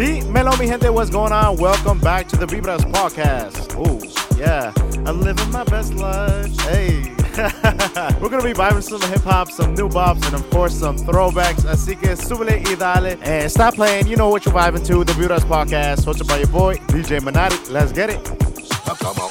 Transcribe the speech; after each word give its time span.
Dímelo, 0.00 0.56
mi 0.58 0.66
gente, 0.66 0.88
what's 0.88 1.10
going 1.10 1.30
on? 1.30 1.58
Welcome 1.58 2.00
back 2.00 2.26
to 2.28 2.36
the 2.38 2.46
Vibras 2.46 2.80
podcast. 2.90 3.74
Oh, 3.76 4.00
yeah, 4.38 4.72
I'm 5.06 5.20
living 5.20 5.52
my 5.52 5.62
best 5.64 5.92
life. 5.92 6.58
Hey. 6.62 7.14
We're 8.18 8.30
gonna 8.30 8.42
be 8.42 8.54
vibing 8.54 8.82
some 8.82 9.02
hip 9.10 9.20
hop, 9.20 9.50
some 9.50 9.74
new 9.74 9.90
bops, 9.90 10.24
and 10.24 10.36
of 10.36 10.48
course 10.48 10.74
some 10.74 10.96
throwbacks. 10.96 11.66
Así 11.66 12.00
que 12.00 12.16
súbele 12.16 12.66
y 12.66 12.76
dale. 12.76 13.18
And 13.22 13.50
stop 13.50 13.74
playing. 13.74 14.06
You 14.06 14.16
know 14.16 14.30
what 14.30 14.46
you're 14.46 14.54
vibing 14.54 14.86
to. 14.86 15.04
The 15.04 15.12
Vibras 15.12 15.44
podcast, 15.44 16.06
hosted 16.06 16.26
by 16.26 16.38
your 16.38 16.48
boy, 16.48 16.76
DJ 16.88 17.20
Minati. 17.20 17.70
Let's 17.70 17.92
get 17.92 18.08
it. 18.08 18.24
Come 18.24 19.18
on. 19.18 19.30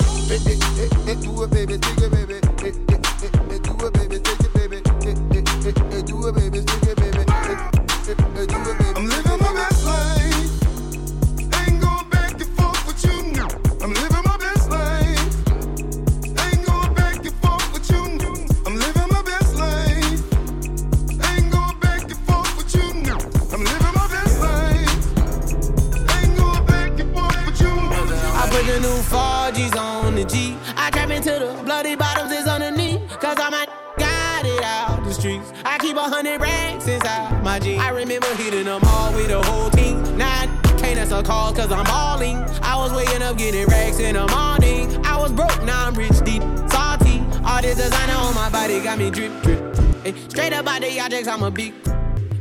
Hundred 36.10 36.42
racks 36.42 36.88
inside 36.88 37.44
my 37.44 37.60
jeans. 37.60 37.82
I 37.82 37.90
remember 37.90 38.28
hitting 38.36 38.66
them 38.66 38.82
all 38.84 39.14
with 39.14 39.28
the 39.28 39.42
whole 39.42 39.70
team. 39.70 40.18
Now 40.18 40.46
can't 40.78 40.98
answer 40.98 41.22
calls 41.22 41.58
cause 41.58 41.72
I'm 41.72 41.84
balling. 41.86 42.38
I 42.62 42.76
was 42.76 42.92
waking 42.94 43.22
up 43.22 43.38
getting 43.38 43.66
racks 43.68 44.00
in 44.00 44.16
the 44.16 44.28
morning. 44.28 45.06
I 45.06 45.18
was 45.18 45.32
broke, 45.32 45.64
now 45.64 45.88
I'm 45.88 45.94
rich, 45.94 46.20
deep, 46.24 46.42
salty. 46.70 47.24
All 47.46 47.62
this 47.62 47.78
designer 47.78 48.14
on 48.14 48.34
my 48.34 48.50
body 48.50 48.82
got 48.82 48.98
me 48.98 49.10
drip, 49.12 49.32
drip. 49.44 49.76
Hey, 50.04 50.14
straight 50.30 50.54
up 50.54 50.68
out 50.68 50.82
the 50.82 51.00
objects, 51.00 51.28
I'm 51.28 51.44
a 51.44 51.52
big. 51.52 51.74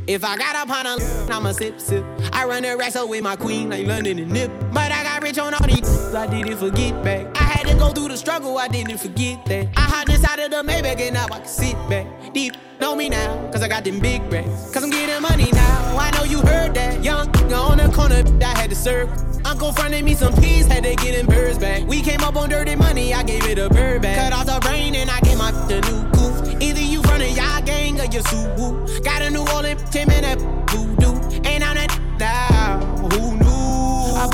If 0.07 0.23
I 0.23 0.37
got 0.37 0.55
up 0.55 0.69
on 0.69 0.85
a 0.87 1.31
I'ma 1.31 1.51
sip, 1.51 1.79
sip. 1.79 2.03
I 2.33 2.45
run 2.45 2.63
the 2.63 2.75
wrestle 2.75 3.07
with 3.07 3.21
my 3.21 3.35
queen 3.35 3.69
like 3.69 3.85
London 3.85 4.17
and 4.17 4.31
Nip. 4.31 4.51
But 4.73 4.91
I 4.91 5.03
got 5.03 5.21
rich 5.21 5.37
on 5.37 5.53
all 5.53 5.67
these, 5.67 6.15
I 6.15 6.25
didn't 6.25 6.57
forget 6.57 7.03
back. 7.03 7.27
I 7.39 7.48
to 7.69 7.77
go 7.77 7.89
through 7.89 8.09
the 8.09 8.17
struggle, 8.17 8.57
I 8.57 8.67
didn't 8.67 8.97
forget 8.97 9.45
that. 9.45 9.67
I 9.77 9.81
hopped 9.81 10.09
inside 10.09 10.39
of 10.39 10.51
the 10.51 10.57
Maybach 10.57 10.99
and 10.99 11.13
now 11.13 11.25
I 11.25 11.39
can 11.39 11.45
sit 11.45 11.75
back. 11.89 12.05
Deep, 12.33 12.55
know 12.79 12.95
me 12.95 13.09
now, 13.09 13.49
cause 13.51 13.61
I 13.61 13.67
got 13.67 13.83
them 13.83 13.99
big 13.99 14.21
racks. 14.31 14.71
Cause 14.71 14.83
I'm 14.83 14.89
getting 14.89 15.21
money 15.21 15.51
now, 15.51 15.97
I 15.97 16.11
know 16.11 16.23
you 16.23 16.41
heard 16.41 16.73
that. 16.75 17.03
Young 17.03 17.29
on 17.53 17.77
the 17.77 17.89
corner, 17.95 18.23
I 18.43 18.59
had 18.59 18.69
to 18.69 18.75
serve. 18.75 19.09
Uncle 19.45 19.71
fronted 19.71 20.03
me 20.03 20.15
some 20.15 20.33
peas, 20.35 20.67
had 20.67 20.83
to 20.83 20.95
get 20.95 21.15
them 21.15 21.27
birds 21.27 21.57
back. 21.57 21.87
We 21.87 22.01
came 22.01 22.21
up 22.21 22.35
on 22.35 22.49
dirty 22.49 22.75
money, 22.75 23.13
I 23.13 23.23
gave 23.23 23.45
it 23.45 23.57
a 23.57 23.69
bird 23.69 24.01
back. 24.01 24.17
Cut 24.17 24.33
off 24.33 24.45
the 24.45 24.67
rain 24.69 24.95
and 24.95 25.09
I 25.09 25.19
gave 25.21 25.37
my 25.37 25.51
the 25.67 25.81
new 25.81 26.09
coupe. 26.11 26.61
Either 26.61 26.81
you 26.81 27.01
running 27.01 27.35
y'all 27.35 27.61
gang 27.61 27.99
or 27.99 28.05
you 28.05 28.21
Suwu. 28.21 29.03
Got 29.03 29.21
a 29.21 29.29
new 29.29 29.45
Orleans, 29.53 29.89
Tim 29.89 30.09
and 30.09 30.25
that 30.25 30.39
voodoo. 30.69 30.98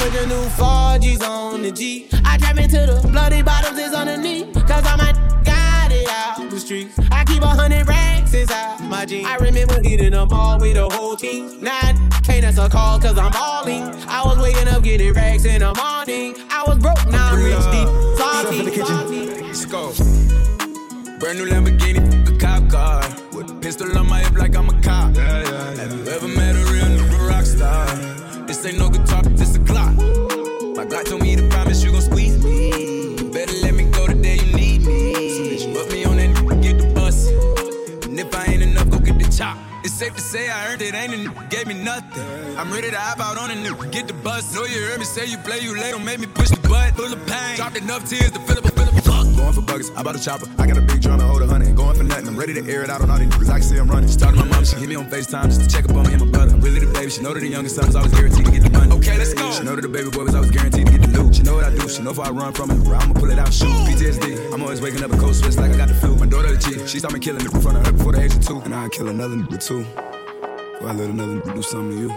I 0.06 0.10
put 0.10 0.20
the 0.20 0.28
new 0.28 0.46
4Gs 0.50 1.28
on 1.28 1.64
the 1.64 1.72
G. 1.72 2.08
I 2.26 2.38
trap 2.38 2.58
into 2.58 2.78
the 2.78 3.08
bloody 3.08 3.42
bottoms 3.42 3.80
is 3.80 3.92
underneath. 3.92 4.54
Cause 4.68 4.86
I'm 4.86 5.00
a 5.00 5.12
got 5.44 5.92
it 5.92 6.08
out 6.08 6.48
the 6.48 6.60
streets. 6.60 7.00
I 7.12 7.24
keep 7.26 7.42
a 7.42 7.48
hundred 7.48 7.88
racks 7.88 8.32
inside 8.36 8.82
my 8.88 9.06
jeans. 9.06 9.26
I 9.26 9.38
remember 9.38 9.82
hitting 9.82 10.12
them 10.12 10.32
all 10.32 10.60
with 10.60 10.76
the 10.76 10.88
whole 10.88 11.16
team. 11.16 11.60
Now 11.60 11.80
can't 12.22 12.46
answer 12.46 12.70
call 12.70 13.00
cause 13.00 13.18
I'm 13.18 13.32
balling. 13.32 13.82
I 14.08 14.22
was 14.24 14.38
waking 14.38 14.68
up 14.68 14.84
getting 14.84 15.12
racks 15.12 15.44
in 15.44 15.62
the 15.62 15.74
morning. 15.74 16.36
I 16.52 16.64
was 16.68 16.78
broke, 16.78 17.04
now 17.10 17.32
I'm 17.32 17.42
rich 17.42 17.66
deep. 17.74 17.90
Salty, 18.20 18.76
salty. 18.86 19.42
Let's 19.42 19.66
go. 19.66 19.92
Brand 21.18 21.40
new 21.40 21.48
Lamborghini, 21.50 22.30
a 22.30 22.38
cop 22.38 22.70
car. 22.70 23.02
With 23.34 23.50
a 23.50 23.56
pistol 23.56 23.98
on 23.98 24.08
my 24.08 24.20
hip 24.20 24.38
like 24.38 24.56
I'm 24.56 24.70
a 24.70 24.82
cop. 24.84 25.16
Have 25.16 25.94
you 25.96 26.06
ever 26.12 26.28
met 26.28 26.56
a 26.56 26.72
real 26.72 26.86
nigga 26.86 27.28
rock 27.28 27.46
star? 27.46 28.05
Ain't 28.66 28.80
no 28.80 28.90
guitar, 28.90 29.22
this 29.22 29.56
a 29.56 29.60
clock. 29.60 29.94
My 30.76 30.86
God 30.86 31.06
told 31.06 31.22
me 31.22 31.36
to 31.36 31.48
promise 31.50 31.84
you 31.84 31.92
gon' 31.92 32.02
squeeze 32.02 32.44
me. 32.44 33.30
Better 33.32 33.54
let 33.62 33.76
me 33.76 33.84
go 33.92 34.08
the 34.08 34.16
day 34.16 34.38
you 34.38 34.56
need 34.56 34.82
me. 34.82 35.60
So 35.60 35.72
put 35.72 35.92
me 35.92 36.04
on 36.04 36.18
that 36.18 36.36
nigga, 36.36 36.64
get 36.64 36.78
the 36.80 36.92
bus. 36.96 37.28
And 38.06 38.20
if 38.20 38.34
I 38.36 38.46
ain't 38.46 38.64
enough, 38.64 38.90
go 38.90 38.98
get 38.98 39.20
the 39.20 39.30
chop. 39.30 39.56
It's 39.84 39.94
safe 39.94 40.16
to 40.16 40.22
say 40.22 40.50
I 40.50 40.72
earned 40.72 40.82
it, 40.82 40.96
ain't 40.96 41.14
a 41.14 41.18
nigga 41.18 41.48
gave 41.52 41.68
me 41.68 41.76
nothing. 41.76 42.24
I'm 42.58 42.74
ready 42.74 42.90
to 42.90 42.98
hop 42.98 43.20
out 43.20 43.38
on 43.38 43.52
a 43.52 43.54
nigga, 43.54 43.92
get 43.92 44.08
the 44.08 44.14
bus. 44.14 44.56
Know 44.56 44.66
you 44.66 44.82
heard 44.82 44.98
me 44.98 45.06
say 45.06 45.28
you 45.28 45.38
play, 45.38 45.60
you 45.60 45.80
late, 45.80 45.92
don't 45.92 46.04
make 46.04 46.20
me 46.20 46.26
push 46.26 46.50
the 46.50 46.68
butt. 46.68 46.96
Full 46.96 47.14
of 47.14 47.24
pain, 47.28 47.58
dropped 47.58 47.78
enough 47.78 48.10
tears 48.10 48.32
to 48.32 48.40
fill 48.40 48.58
up 48.58 48.66
a 48.66 48.75
Going 49.46 49.54
for 49.54 49.62
buggers, 49.62 49.96
I 49.96 50.02
bought 50.02 50.16
a 50.16 50.20
chopper. 50.20 50.48
I 50.58 50.66
got 50.66 50.76
a 50.76 50.82
big 50.82 51.04
drum 51.04 51.20
to 51.20 51.26
hold 51.28 51.44
a 51.44 51.46
hundred. 51.46 51.76
Going 51.76 51.96
for 51.96 52.04
nothing. 52.04 52.30
I'm 52.30 52.36
ready 52.36 52.56
to 52.56 52.66
air 52.68 52.82
it 52.82 52.90
out 52.90 53.02
on 53.02 53.12
all 53.12 53.20
these 53.20 53.30
niggas. 53.30 53.50
I 53.52 53.60
can 53.60 53.62
see 53.62 53.78
I'm 53.78 53.88
running. 53.88 54.10
Started 54.10 54.40
my 54.40 54.46
mom, 54.48 54.66
she 54.66 54.76
hit 54.76 54.90
me 54.90 54.96
on 54.96 55.06
FaceTime 55.06 55.54
just 55.54 55.62
to 55.62 55.68
check 55.68 55.86
up 55.86 55.96
on 55.96 56.08
me 56.08 56.14
and 56.14 56.26
my 56.26 56.32
brother. 56.32 56.56
I'm 56.56 56.62
really 56.62 56.80
the 56.80 56.92
baby. 56.92 57.12
She 57.12 57.22
know 57.22 57.32
that 57.32 57.42
the 57.42 57.48
youngest 57.48 57.76
son 57.76 57.86
was 57.86 57.96
always 57.96 58.12
guaranteed 58.12 58.46
to 58.48 58.52
get 58.52 58.64
the 58.64 58.72
money. 58.72 58.92
Okay, 58.94 59.20
let's 59.20 59.36
go. 59.36 59.52
She 59.52 59.64
know 59.64 59.76
that 59.76 59.84
the 59.84 59.88
baby 59.88 60.10
boy 60.10 60.24
was 60.24 60.34
always 60.34 60.50
guaranteed 60.50 60.88
to 60.88 60.92
get 60.94 61.02
the 61.04 61.22
loot. 61.22 61.36
She 61.36 61.44
know 61.44 61.54
what 61.54 61.64
I 61.64 61.70
do. 61.70 61.88
She 61.88 62.02
know 62.02 62.10
if 62.10 62.18
I 62.18 62.32
run 62.32 62.54
from 62.54 62.72
it, 62.72 62.88
I'ma 62.90 63.14
pull 63.14 63.30
it 63.30 63.38
out, 63.38 63.54
shoot. 63.54 63.70
PTSD. 63.86 64.52
I'm 64.52 64.64
always 64.64 64.82
waking 64.82 65.04
up 65.04 65.14
a 65.14 65.18
cold 65.18 65.36
sweats 65.36 65.58
like 65.58 65.70
I 65.70 65.78
got 65.78 65.90
the 65.90 65.94
flu. 65.94 66.16
My 66.16 66.26
daughter 66.26 66.50
the 66.50 66.58
chief. 66.58 66.90
She 66.90 66.98
saw 66.98 67.12
me 67.12 67.20
killing 67.20 67.46
me 67.46 67.52
in 67.54 67.62
front 67.62 67.78
of 67.78 67.86
her 67.86 67.92
before 67.92 68.14
the 68.14 68.24
age 68.24 68.34
of 68.34 68.44
two. 68.44 68.62
And 68.62 68.74
I'd 68.74 68.92
kill 68.94 69.10
another 69.10 69.36
nigga 69.36 69.62
too. 69.64 69.86
Before 69.86 70.90
I 70.90 70.94
let 70.98 71.12
another 71.12 71.38
nigga 71.38 71.54
do 71.54 71.62
something 71.62 71.94
to 71.94 72.02
you. 72.02 72.10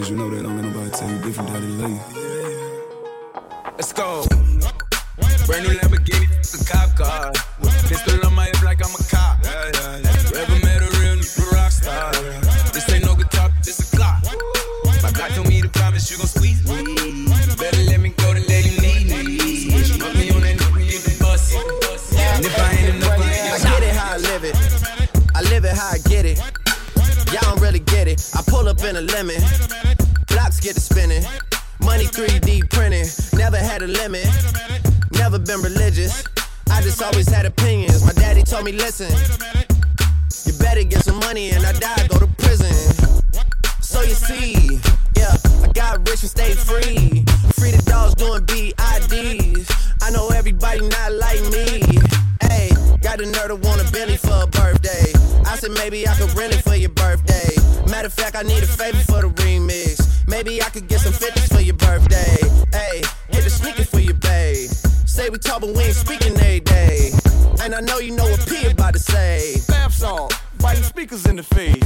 As 0.00 0.10
you 0.10 0.16
know 0.16 0.28
that, 0.28 0.42
don't 0.42 0.56
let 0.60 0.68
nobody 0.68 0.90
tell 0.90 1.08
you 1.08 1.18
different 1.24 1.48
how 1.48 1.60
they 1.60 1.66
love 1.80 1.96
you. 1.96 2.00
Let's 3.78 3.94
go. 3.94 4.26
Brand 5.46 5.62
new 5.62 5.74
Lamborghini, 5.78 6.26
it's 6.38 6.60
a 6.60 6.64
cop 6.64 6.96
car. 6.96 7.30
Pistol 7.86 8.26
on 8.26 8.34
my 8.34 8.46
hip 8.46 8.62
like 8.64 8.84
I'm 8.84 8.92
a 8.92 9.04
cop. 9.06 9.44
Have 9.46 10.30
you 10.30 10.36
ever 10.38 10.58
met 10.66 10.82
a 10.82 10.90
real 10.98 11.14
nigga 11.14 11.52
rock 11.52 11.70
star? 11.70 12.10
This 12.74 12.90
ain't 12.90 13.04
no 13.04 13.14
guitar, 13.14 13.50
this 13.62 13.78
a 13.78 13.96
clock. 13.96 14.24
My 15.04 15.12
God 15.12 15.30
told 15.30 15.48
me 15.48 15.62
to 15.62 15.68
promise 15.68 16.10
you 16.10 16.18
gon' 16.18 16.26
squeeze 16.26 16.66
me. 16.66 17.30
Better 17.56 17.82
let 17.84 18.00
me 18.00 18.10
go 18.18 18.34
the 18.34 18.42
day 18.42 18.62
you 18.66 18.74
need 18.82 19.06
me. 19.06 19.70
Put 19.98 20.14
me 20.18 20.30
on 20.34 20.42
that 20.42 20.58
nigga, 20.58 20.90
get 20.90 21.02
the 21.06 21.16
bus. 21.22 21.54
And 21.54 22.44
if 22.44 22.58
I 22.58 22.72
ain't 22.74 22.96
enough, 22.96 23.16
go 23.16 23.22
get 23.22 23.54
I 23.54 23.70
get 23.70 23.82
it 23.84 23.94
how 23.94 24.14
I 24.14 24.18
live 24.18 24.44
it. 24.44 24.56
I 25.32 25.42
live 25.42 25.64
it 25.64 25.76
how 25.78 25.90
I 25.94 25.98
get 26.08 26.24
it. 26.26 26.38
Y'all 27.32 27.54
don't 27.54 27.60
really 27.60 27.80
get 27.80 28.08
it. 28.08 28.20
I 28.34 28.42
pull 28.48 28.68
up 28.68 28.82
in 28.82 28.96
a 28.96 29.00
lemon. 29.00 29.40
Blocks 30.26 30.58
get 30.58 30.74
to 30.74 30.80
spinning. 30.80 31.22
Money 31.78 32.04
3D 32.04 32.68
printing. 32.68 33.06
Never 33.38 33.58
had 33.58 33.82
a 33.82 33.86
limit. 33.86 34.26
Never 35.26 35.40
been 35.40 35.60
religious. 35.60 36.22
I 36.70 36.80
just 36.82 37.02
always 37.02 37.28
had 37.28 37.46
opinions. 37.46 38.04
My 38.04 38.12
daddy 38.12 38.44
told 38.44 38.64
me, 38.64 38.70
listen, 38.70 39.10
you 40.46 40.56
better 40.60 40.84
get 40.84 41.02
some 41.02 41.18
money 41.18 41.50
and 41.50 41.66
I 41.66 41.72
die, 41.72 42.06
go 42.06 42.20
to 42.20 42.28
prison. 42.38 42.70
So 43.80 44.02
you 44.02 44.14
see, 44.14 44.78
yeah, 45.16 45.34
I 45.64 45.72
got 45.74 46.08
rich 46.08 46.22
and 46.22 46.30
stayed 46.30 46.56
free. 46.56 47.24
Free 47.58 47.72
the 47.72 47.82
dogs 47.86 48.14
doing 48.14 48.46
BIDs. 48.46 49.66
I 50.00 50.10
know 50.10 50.28
everybody 50.28 50.86
not 50.86 51.10
like 51.14 51.42
me. 51.50 51.82
Hey, 52.42 52.70
got 53.02 53.20
a 53.20 53.24
nerd 53.24 53.48
to 53.48 53.56
want 53.56 53.82
a 53.82 53.90
Bentley 53.90 54.18
for 54.18 54.44
a 54.44 54.46
birthday. 54.46 55.10
I 55.44 55.56
said 55.56 55.72
maybe 55.72 56.06
I 56.06 56.14
could 56.14 56.32
rent 56.38 56.54
it 56.54 56.62
for 56.62 56.76
your 56.76 56.90
birthday. 56.90 57.50
Matter 57.90 58.06
of 58.06 58.12
fact, 58.14 58.36
I 58.36 58.42
need 58.42 58.62
a 58.62 58.66
favor 58.66 59.02
for 59.10 59.22
the 59.22 59.30
remix. 59.42 60.06
Maybe 60.28 60.62
I 60.62 60.68
could 60.68 60.86
get 60.86 61.00
some 61.00 61.12
50s 61.12 61.52
for 61.52 61.62
your 61.62 61.74
birthday. 61.74 62.38
Hey, 62.70 63.02
hit 63.30 63.42
the 63.42 63.50
sneakers 63.50 63.90
for 63.90 63.98
your 63.98 64.14
babe. 64.14 64.70
Say 65.16 65.30
we 65.30 65.38
talk, 65.38 65.62
but 65.62 65.70
we 65.70 65.82
ain't 65.82 65.94
speaking 65.96 66.36
every 66.36 66.60
day. 66.60 67.10
And 67.62 67.74
I 67.74 67.80
know 67.80 67.96
you 68.00 68.12
know 68.12 68.24
what 68.24 68.46
P 68.46 68.66
about 68.66 68.92
to 68.92 68.98
say. 68.98 69.56
Bath 69.66 69.94
salt, 69.94 70.38
biting 70.60 70.82
speakers 70.82 71.24
in 71.24 71.36
the 71.36 71.42
feed. 71.42 71.82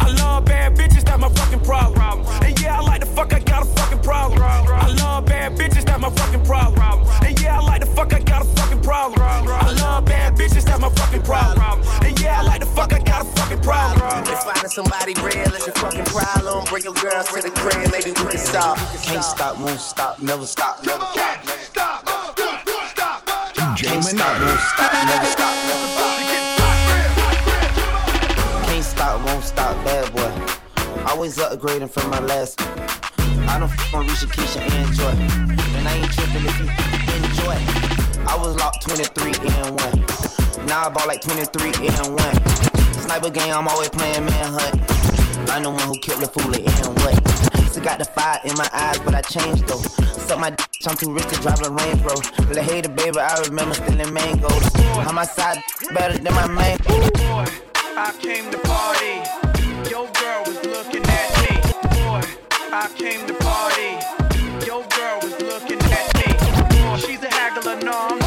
I 0.00 0.12
love 0.22 0.44
bad 0.44 0.76
bitches, 0.76 1.02
that's 1.02 1.20
my 1.20 1.28
fucking 1.28 1.58
problem. 1.64 2.24
And 2.40 2.60
yeah, 2.62 2.78
I 2.78 2.80
like 2.82 3.00
the 3.00 3.06
fuck, 3.06 3.32
I 3.32 3.40
got 3.40 3.62
a 3.62 3.66
fucking 3.66 3.98
problem. 4.02 4.40
I 4.40 4.94
love 5.02 5.26
bad 5.26 5.58
bitches, 5.58 5.84
that's 5.84 6.00
my 6.00 6.08
fucking 6.10 6.44
problem. 6.44 7.04
And 7.24 7.40
yeah, 7.42 7.58
I 7.58 7.62
like 7.64 7.80
the 7.80 7.86
fuck, 7.86 8.12
I 8.14 8.20
got 8.20 8.42
a 8.42 8.44
fucking 8.44 8.82
problem. 8.82 9.20
I 9.20 9.72
love 9.82 10.04
bad 10.04 10.36
bitches, 10.36 10.62
that's 10.62 10.80
my 10.80 10.88
fucking 10.90 11.22
problem. 11.22 11.82
And 12.04 12.20
yeah, 12.20 12.42
I 12.42 12.42
like 12.44 12.60
the 12.60 12.66
fuck, 12.66 12.92
I 12.92 13.00
got 13.00 13.22
a 13.22 13.24
fucking 13.24 13.60
problem. 13.62 14.22
If 14.22 14.38
finding 14.38 14.70
somebody 14.70 15.14
real 15.14 15.52
is 15.52 15.66
your 15.66 15.74
fucking 15.74 16.04
problem, 16.04 16.64
bring 16.66 16.84
your 16.84 16.94
girls 16.94 17.26
to 17.26 17.42
the 17.42 17.50
crib, 17.50 17.90
maybe 17.90 18.10
we 18.10 18.30
can 18.30 18.38
stop. 18.38 18.78
Can't 19.02 19.24
stop, 19.24 19.58
won't 19.58 19.80
stop, 19.80 20.22
never 20.22 20.46
stop, 20.46 20.84
never 20.86 21.04
stop. 21.06 21.12
Stop, 21.12 21.41
stop, 21.41 21.41
stop. 23.76 23.92
Can't 23.92 24.04
stop, 24.04 24.40
won't 24.40 24.60
stop, 24.60 24.92
never 24.92 25.26
stop, 25.26 25.54
never 25.66 25.86
stop. 25.86 26.18
Can't 28.66 28.84
stop, 28.84 29.26
won't 29.26 29.44
stop, 29.44 29.84
bad 29.84 30.12
boy. 30.12 30.32
Always 31.08 31.38
upgrading 31.38 31.90
from 31.90 32.10
my 32.10 32.20
last. 32.20 32.60
I 33.48 33.58
don't 33.58 33.70
f 33.70 33.94
on 33.94 34.06
Risha 34.06 34.26
Keisha 34.26 34.60
and 34.60 34.94
Joy. 34.94 35.14
And 35.76 35.88
I 35.88 35.94
ain't 35.96 36.12
tripping 36.12 36.44
if 36.44 36.58
you 36.60 36.66
enjoy. 37.16 37.56
I 38.28 38.36
was 38.38 38.56
locked 38.56 38.82
23 38.88 39.32
and 39.50 39.80
1. 39.80 40.66
Now 40.66 40.86
I 40.86 40.88
bought 40.88 41.08
like 41.08 41.20
23 41.22 41.72
and 41.88 42.16
1. 42.16 42.18
Sniper 43.02 43.30
game, 43.30 43.52
I'm 43.54 43.68
always 43.68 43.90
playing 43.90 44.24
manhunt. 44.24 44.80
I'm 45.50 45.62
the 45.64 45.70
one 45.70 45.82
who 45.82 45.98
killed 45.98 46.20
the 46.20 46.28
fool 46.28 46.54
and 46.54 46.98
what. 47.00 47.14
Still 47.70 47.82
got 47.82 47.98
the 47.98 48.04
fire 48.04 48.40
in 48.44 48.56
my 48.56 48.68
eyes, 48.72 48.98
but 49.00 49.14
I 49.14 49.20
changed 49.22 49.66
though 49.66 50.11
suck 50.32 50.40
my 50.40 50.50
d- 50.50 50.64
I'm 50.86 50.96
too 50.96 51.12
rich 51.12 51.26
to 51.28 51.36
drive 51.40 51.60
a 51.62 51.70
Range 51.70 52.00
Rover. 52.02 52.22
Little 52.48 52.62
hater, 52.62 52.88
baby, 52.88 53.18
I 53.18 53.40
remember 53.42 53.74
stealing 53.74 54.12
mangoes. 54.12 54.64
On 55.06 55.14
my 55.14 55.24
side, 55.24 55.58
better 55.92 56.18
than 56.18 56.34
my 56.34 56.46
main. 56.46 56.78
Boy, 56.78 57.46
I 57.96 58.12
came 58.18 58.50
to 58.50 58.58
party. 58.58 59.14
Your 59.90 60.06
girl 60.20 60.42
was 60.46 60.58
looking 60.64 61.04
at 61.20 61.28
me. 61.42 61.54
Boy, 61.96 62.22
I 62.72 62.88
came 62.96 63.26
to 63.26 63.34
party. 63.34 63.90
Your 64.66 64.82
girl 64.96 65.18
was 65.22 65.36
looking 65.42 65.80
at 65.98 66.06
me. 66.18 66.28
Boy, 66.82 66.96
she's 66.96 67.22
a 67.22 67.30
haggler, 67.30 67.76
no, 67.82 67.92
I'm 67.92 68.21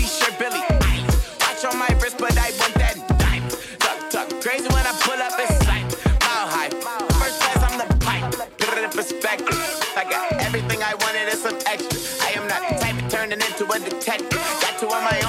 t-shirt 0.00 0.38
Billy. 0.38 0.60
Watch 1.40 1.64
on 1.64 1.78
my 1.78 1.88
wrist, 2.00 2.16
but 2.18 2.36
I 2.38 2.50
want 2.56 2.74
that 2.80 2.96
dime. 3.20 3.44
Duck, 3.84 3.98
duck, 4.10 4.28
crazy 4.40 4.68
when 4.72 4.84
I 4.86 4.92
pull 5.04 5.20
up, 5.20 5.36
it's 5.36 5.60
like 5.68 5.84
mile 6.24 6.48
high. 6.48 6.70
First 7.20 7.36
class, 7.40 7.60
I'm 7.60 7.76
the 7.76 7.88
pipe. 8.00 8.24
Put 8.58 8.78
it 8.78 8.84
in 8.84 8.90
perspective. 8.90 9.60
I 9.96 10.04
got 10.08 10.32
everything 10.40 10.82
I 10.82 10.94
wanted 10.94 11.28
and 11.28 11.38
some 11.38 11.58
extra. 11.66 12.00
I 12.24 12.32
am 12.32 12.48
not 12.48 12.64
the 12.68 12.76
type 12.80 12.96
of 12.96 13.08
turning 13.10 13.40
into 13.44 13.64
a 13.68 13.78
detective. 13.78 14.40
Got 14.64 14.80
two 14.80 14.88
on 14.88 15.04
my 15.04 15.19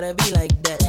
gotta 0.00 0.14
be 0.14 0.30
like 0.32 0.62
that. 0.64 0.82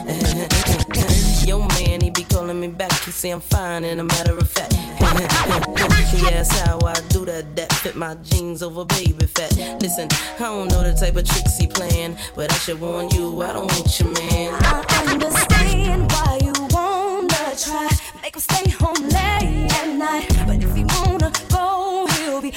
Yo, 1.47 1.59
man, 1.59 2.01
he 2.01 2.09
be 2.09 2.23
calling 2.23 2.59
me 2.59 2.67
back. 2.67 2.91
He 3.03 3.11
say 3.11 3.29
I'm 3.29 3.39
fine, 3.39 3.83
and 3.83 4.01
a 4.01 4.03
matter 4.03 4.35
of 4.35 4.49
fact. 4.49 4.73
he 6.11 6.25
asks 6.33 6.59
how 6.61 6.79
I 6.83 6.95
do 7.09 7.23
that. 7.25 7.55
That 7.55 7.71
fit 7.73 7.95
my 7.95 8.15
jeans 8.23 8.63
over 8.63 8.83
baby 8.83 9.27
fat. 9.27 9.55
Listen, 9.79 10.07
I 10.39 10.45
don't 10.49 10.69
know 10.71 10.81
the 10.81 10.93
type 10.99 11.17
of 11.17 11.25
tricks 11.29 11.55
he 11.55 11.67
playing, 11.67 12.17
but 12.35 12.51
I 12.51 12.55
should 12.55 12.81
warn 12.81 13.09
you, 13.09 13.43
I 13.43 13.53
don't 13.53 13.67
want 13.67 13.99
you, 13.99 14.07
man. 14.07 14.57
I 14.63 15.05
understand 15.13 16.11
why 16.11 16.39
you 16.41 16.53
wanna 16.71 17.53
try, 17.63 17.87
make 18.23 18.35
him 18.35 18.41
stay 18.41 18.69
home 18.71 19.03
late 19.09 19.71
at 19.81 19.95
night. 19.95 20.29
But 20.47 20.63
if 20.63 20.75
he 20.75 20.83
wanna 20.83 21.31
go, 21.51 22.07
he'll 22.07 22.41
be. 22.41 22.53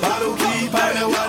Bottle 0.00 0.34
keep, 0.36 0.74
I 0.74 1.25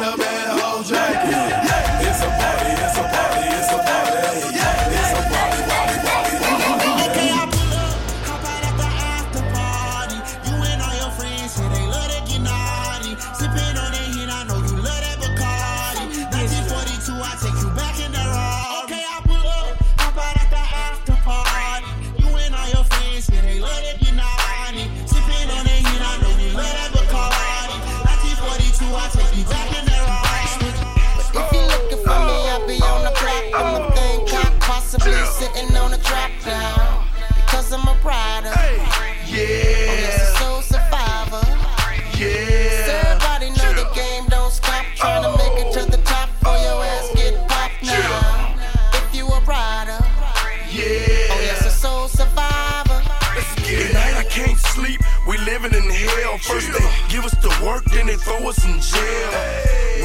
jail. 58.56 59.32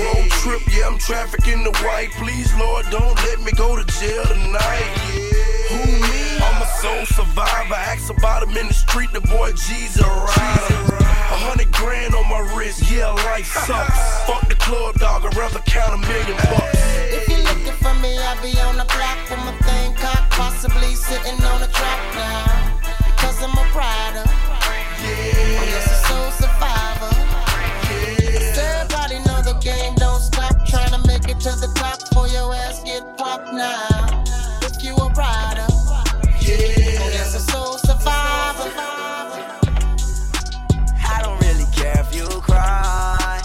Road 0.03 0.31
trip, 0.31 0.63
yeah, 0.75 0.87
I'm 0.87 0.99
trafficking 0.99 1.63
the 1.63 1.71
white. 1.85 2.11
Please, 2.19 2.53
Lord, 2.59 2.87
don't 2.91 3.15
let 3.23 3.41
me 3.41 3.53
go 3.53 3.77
to 3.77 3.85
jail 4.01 4.25
tonight. 4.25 4.91
Who 5.71 5.87
me? 5.87 6.43
I'm 6.43 6.63
a 6.63 6.67
soul 6.83 7.07
survivor. 7.07 7.75
Ask 7.75 8.11
about 8.11 8.43
him 8.43 8.57
in 8.57 8.67
the 8.67 8.75
street, 8.75 9.13
the 9.13 9.21
boy 9.21 9.51
a 9.51 10.03
rider. 10.03 10.81
A 10.99 11.39
hundred 11.39 11.71
grand 11.73 12.15
on 12.15 12.29
my 12.29 12.41
wrist, 12.57 12.91
yeah, 12.91 13.11
life 13.31 13.47
sucks. 13.47 14.27
Fuck 14.27 14.49
the 14.49 14.57
club, 14.57 14.97
dog, 14.97 15.25
I'd 15.25 15.37
rather 15.37 15.61
count 15.61 15.95
a 15.95 16.09
million 16.09 16.37
bucks. 16.51 16.79
If 17.15 17.29
you're 17.29 17.47
looking 17.47 17.79
for 17.79 17.95
me, 18.03 18.19
I'll 18.19 18.43
be 18.43 18.59
on 18.61 18.77
the 18.77 18.85
block 18.91 19.19
with 19.31 19.39
my 19.47 19.55
thing 19.63 19.95
cocked, 19.95 20.33
possibly 20.33 20.95
sitting 20.97 21.39
on 21.45 21.63
a 21.63 21.69
track 21.69 22.03
now. 22.15 22.81
Because 23.07 23.41
I'm 23.41 23.55
a 23.55 23.65
rider. 23.71 24.27
Yeah. 24.99 25.71
Yes, 25.71 25.87
a 25.87 26.09
soul 26.09 26.31
survivor. 26.33 26.92
To 31.43 31.49
make 31.49 31.57
it 31.57 31.61
to 31.61 31.67
the 31.67 31.73
top 31.75 32.01
for 32.15 32.29
your 32.29 32.55
ass 32.55 32.83
get 32.85 33.17
popped 33.17 33.53
now. 33.53 34.25
If 34.63 34.83
you 34.83 34.95
a 34.95 35.09
rider. 35.11 35.67
Yeah. 36.41 36.99
Oh, 37.01 37.11
yes, 37.13 37.35
a 37.35 37.41
soul 37.41 37.79
survivor. 37.79 38.71
I 41.05 41.21
don't 41.23 41.41
really 41.41 41.67
care 41.73 42.01
if 42.01 42.15
you 42.15 42.27
cry. 42.41 43.41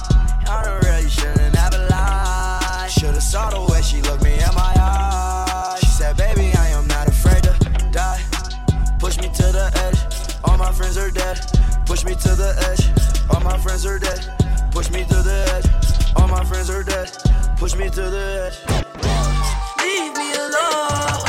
I 0.48 0.64
don't 0.64 0.84
really 0.84 1.10
shouldn't 1.10 1.56
ever 1.58 1.88
lie. 1.90 2.88
Should've 2.90 3.24
saw 3.24 3.50
the 3.50 3.72
way 3.72 3.82
she 3.82 4.02
looked 4.02 4.24
me 4.24 4.34
in 4.34 4.54
my 4.56 4.74
eyes. 4.80 5.80
She 5.80 5.88
said, 5.88 6.18
baby, 6.18 6.52
I 6.56 6.70
am 6.70 6.88
not 6.88 7.08
afraid 7.08 7.44
to 7.44 7.54
die. 7.92 8.22
Push 9.00 9.18
me 9.18 9.30
to 9.30 9.52
the 9.52 9.72
edge. 9.86 10.00
All 10.44 10.58
my 10.58 10.72
friends 10.72 10.98
are 10.98 11.12
dead. 11.12 11.40
Push 11.86 12.04
me 12.04 12.16
to 12.16 12.36
the 12.36 12.54
edge. 12.70 12.84
All 13.34 13.42
my 13.42 13.58
friends 13.58 13.86
are 13.86 14.00
dead. 14.00 14.22
Push 14.72 14.92
me 14.92 15.04
to 15.06 15.16
the 15.24 15.40
edge. 15.56 16.16
All 16.16 16.28
my 16.28 16.44
friends 16.44 16.70
are 16.70 16.84
dead. 16.84 17.27
Push 17.58 17.76
me 17.76 17.90
to 17.90 18.02
the 18.02 18.46
edge. 18.46 18.60
Leave 19.82 20.14
me 20.16 20.32
alone. 20.36 21.27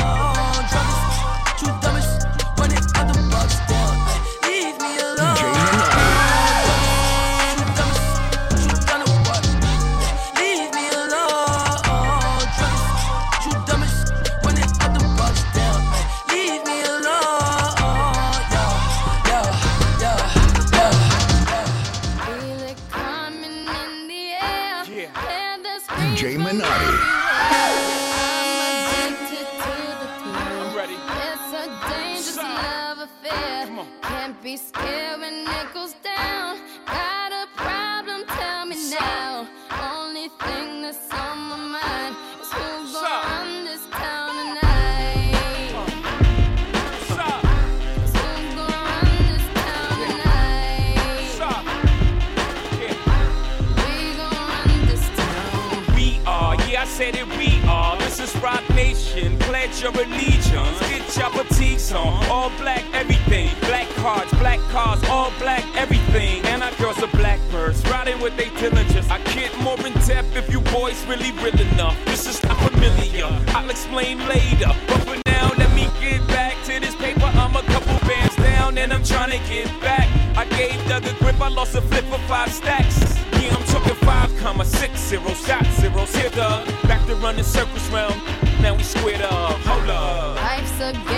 And 78.88 78.94
I'm 78.94 79.04
trying 79.04 79.30
to 79.30 79.48
get 79.48 79.66
back. 79.80 80.08
I 80.36 80.46
gave 80.56 80.74
Doug 80.88 81.04
a 81.04 81.12
grip, 81.18 81.38
I 81.40 81.48
lost 81.48 81.74
a 81.74 81.82
flip 81.82 82.04
for 82.06 82.18
five 82.26 82.50
stacks. 82.50 82.96
Yeah, 83.32 83.54
I'm 83.54 83.64
talking 83.66 83.94
five 83.96 84.34
comma 84.38 84.64
six 84.64 84.98
zero 85.00 85.34
shot 85.34 85.66
zeros 85.78 86.14
here, 86.16 86.30
Doug. 86.30 86.66
Back 86.84 87.06
to 87.06 87.14
running 87.16 87.44
circles 87.44 87.86
round. 87.90 88.16
Now 88.62 88.74
we 88.74 88.82
squared 88.82 89.20
up. 89.20 89.60
Hold 89.68 89.90
up. 89.90 90.36
Life's 90.36 90.80
a 90.80 90.92
game, 90.92 91.17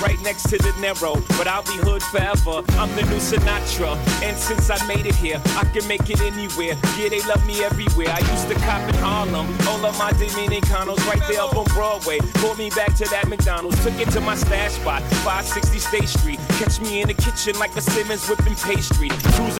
right 0.00 0.20
next 0.22 0.48
to 0.50 0.58
the 0.58 0.72
Narrow. 0.80 1.14
But 1.36 1.46
I'll 1.46 1.62
be 1.62 1.76
hood 1.76 2.02
forever. 2.02 2.62
I'm 2.78 2.90
the 2.96 3.02
new 3.02 3.20
Sinatra. 3.20 3.96
And 4.22 4.36
since 4.36 4.70
I 4.70 4.78
made 4.86 5.06
it 5.06 5.14
here, 5.14 5.40
I 5.56 5.64
can 5.64 5.86
make 5.86 6.08
it 6.08 6.20
anywhere. 6.20 6.74
Yeah, 6.96 7.08
they 7.08 7.20
love 7.22 7.44
me 7.46 7.62
everywhere. 7.62 8.10
I 8.10 8.20
used 8.20 8.48
to 8.48 8.54
cop 8.54 8.82
in 8.88 8.94
Harlem. 8.96 9.46
All 9.68 9.84
of 9.84 9.98
my 9.98 10.12
Dominicanos 10.12 11.04
right 11.06 11.22
there 11.28 11.42
up 11.42 11.56
on 11.56 11.64
Broadway. 11.66 12.18
Pulled 12.34 12.58
me 12.58 12.70
back 12.70 12.94
to 12.96 13.04
that 13.10 13.28
McDonald's. 13.28 13.82
Took 13.84 13.98
it 14.00 14.10
to 14.10 14.20
my 14.20 14.34
stash 14.34 14.72
spot, 14.72 15.02
560 15.24 15.78
State 15.78 16.08
Street. 16.08 16.40
Catch 16.58 16.80
me 16.80 17.02
in 17.02 17.08
the 17.08 17.14
kitchen 17.14 17.58
like 17.58 17.76
a 17.76 17.80
Simmons 17.80 18.28
whipping 18.28 18.56
pastry. 18.56 19.08
Cruising 19.08 19.59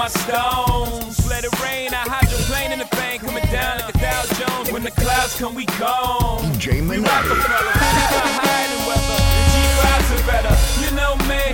My 0.00 0.08
stones. 0.08 1.28
Let 1.28 1.44
it 1.44 1.52
rain, 1.60 1.92
I 1.92 2.00
hydroplane 2.08 2.72
in 2.72 2.78
the 2.78 2.88
bank, 2.96 3.20
coming 3.20 3.44
down 3.52 3.80
like 3.80 3.94
a 3.94 3.98
Dow 3.98 4.24
Jones. 4.32 4.72
When 4.72 4.82
the 4.82 4.90
clouds 4.92 5.38
come, 5.38 5.54
we 5.54 5.66
gone. 5.76 6.40
DJ 6.56 6.80
We 6.88 6.96
Minati. 6.96 7.04
Rockefeller, 7.04 7.76
we 7.76 8.02
got 8.08 8.24
hiding 8.40 8.80
weather. 8.88 9.20
The 9.20 9.44
G5s 9.52 10.08
are 10.16 10.24
better, 10.24 10.56
you 10.80 10.88
know 10.96 11.20
me. 11.28 11.52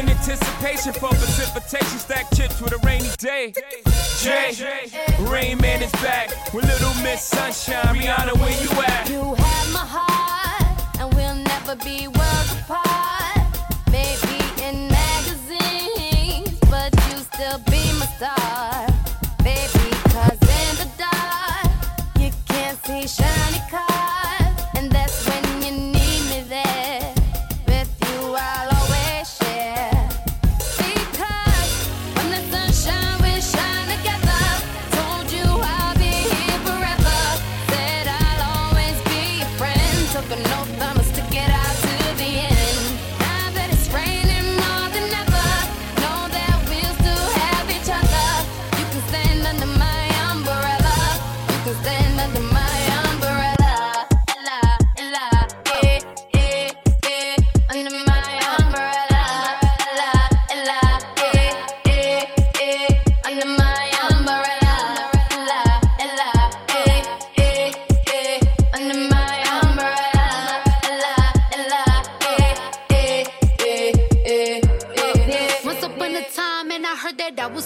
In 0.00 0.08
anticipation 0.08 0.94
for 0.94 1.10
precipitation, 1.10 1.98
stack 1.98 2.34
chips 2.34 2.58
with 2.62 2.72
a 2.72 2.78
rainy 2.86 3.10
day. 3.18 3.52
Jay, 4.22 4.56
Rain 5.28 5.58
Man 5.58 5.82
is 5.82 5.92
back 6.00 6.32
with 6.54 6.64
Little 6.64 6.94
Miss 7.02 7.22
Sunshine. 7.22 7.94
Rihanna, 7.94 8.32
where 8.40 8.62
you 8.64 8.70
at? 8.80 9.10
You 9.10 9.34
have 9.34 9.72
my 9.74 9.84
heart, 9.84 10.43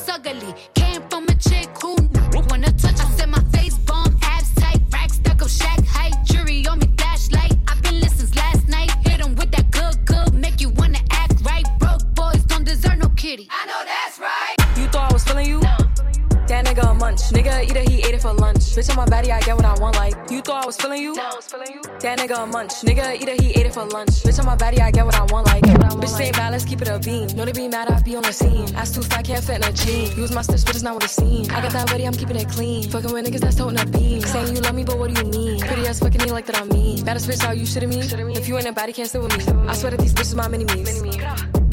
ugly. 0.09 0.55
Came 0.75 1.03
from 1.09 1.25
a 1.29 1.35
chick 1.35 1.69
who 1.83 2.18
nigga 17.33 17.49
a. 17.49 17.59
Nigga 17.59 17.71
either 17.71 17.91
he 17.91 17.99
ate 18.01 18.15
it 18.15 18.23
for 18.23 18.33
lunch. 18.35 18.77
Bitch 18.77 18.91
on 18.91 18.97
my 18.97 19.07
body, 19.07 19.33
I 19.33 19.41
get 19.41 19.57
what 19.57 19.65
I 19.65 19.75
want. 19.81 19.97
Like 19.97 20.15
you 20.31 20.41
thought 20.43 20.65
I 20.65 20.67
was 20.67 20.77
feeling 20.77 21.03
you? 21.03 21.15
That 21.15 22.19
nigga 22.19 22.43
a 22.43 22.47
munch. 22.47 22.73
Nigga 22.83 23.21
either 23.21 23.35
he 23.43 23.51
ate 23.51 23.67
it 23.67 23.75
for 23.75 23.85
lunch. 23.85 24.11
Bitch 24.23 24.39
on 24.39 24.47
my 24.47 24.57
body, 24.57 24.81
I 24.81 24.91
get 24.91 25.05
what 25.05 25.15
I 25.15 25.25
want. 25.33 25.47
Like 25.47 25.63
bitch 25.63 26.09
say 26.09 26.31
bad, 26.33 26.53
let's 26.53 26.65
keep 26.65 26.83
it 26.83 26.89
a 26.89 26.99
beam. 26.99 27.29
Know 27.37 27.45
to 27.45 27.53
be 27.53 27.69
mad, 27.69 27.89
I 27.89 28.01
be 28.03 28.17
on 28.17 28.23
the 28.23 28.33
scene. 28.33 28.75
Ass 28.75 28.93
too 28.93 29.03
fat, 29.03 29.25
can't 29.25 29.43
fit 29.43 29.57
in 29.57 29.65
a 29.65 29.73
jean. 29.73 30.17
Use 30.17 30.33
my 30.33 30.43
stitch, 30.43 30.65
but 30.65 30.75
it's 30.75 30.83
not 30.83 30.95
what 30.95 31.05
it 31.05 31.11
seems. 31.11 31.49
I 31.51 31.61
got 31.63 31.73
that 31.73 31.91
ready, 31.91 32.05
I'm 32.05 32.15
keeping 32.15 32.37
it 32.37 32.49
clean. 32.49 32.89
Fucking 32.91 33.13
with 33.13 33.27
niggas 33.27 33.41
that's 33.41 33.57
toting 33.57 33.81
a 33.81 33.87
beam. 33.87 34.21
Saying 34.21 34.55
you 34.55 34.61
love 34.61 34.75
me, 34.75 34.85
but 34.85 34.99
what 34.99 35.15
do 35.15 35.21
you 35.23 35.31
mean? 35.31 35.61
Pretty 35.61 35.87
ass 35.87 36.01
fucking 36.01 36.23
me 36.23 36.31
like 36.31 36.47
that 36.47 36.59
I'm 36.61 36.69
mean. 36.69 37.05
Baddest 37.05 37.29
bitch, 37.29 37.43
how 37.43 37.53
you 37.53 37.65
shitting 37.65 37.89
me? 37.89 38.01
If 38.37 38.49
you 38.49 38.57
ain't 38.57 38.67
a 38.67 38.73
body, 38.73 38.93
can't 38.93 39.09
sit 39.09 39.23
with 39.23 39.37
me. 39.37 39.45
I 39.69 39.75
swear 39.75 39.91
that 39.93 40.01
these 40.01 40.15
bitches 40.15 40.35
my 40.35 40.49
mini 40.49 40.65
me's. 40.65 41.68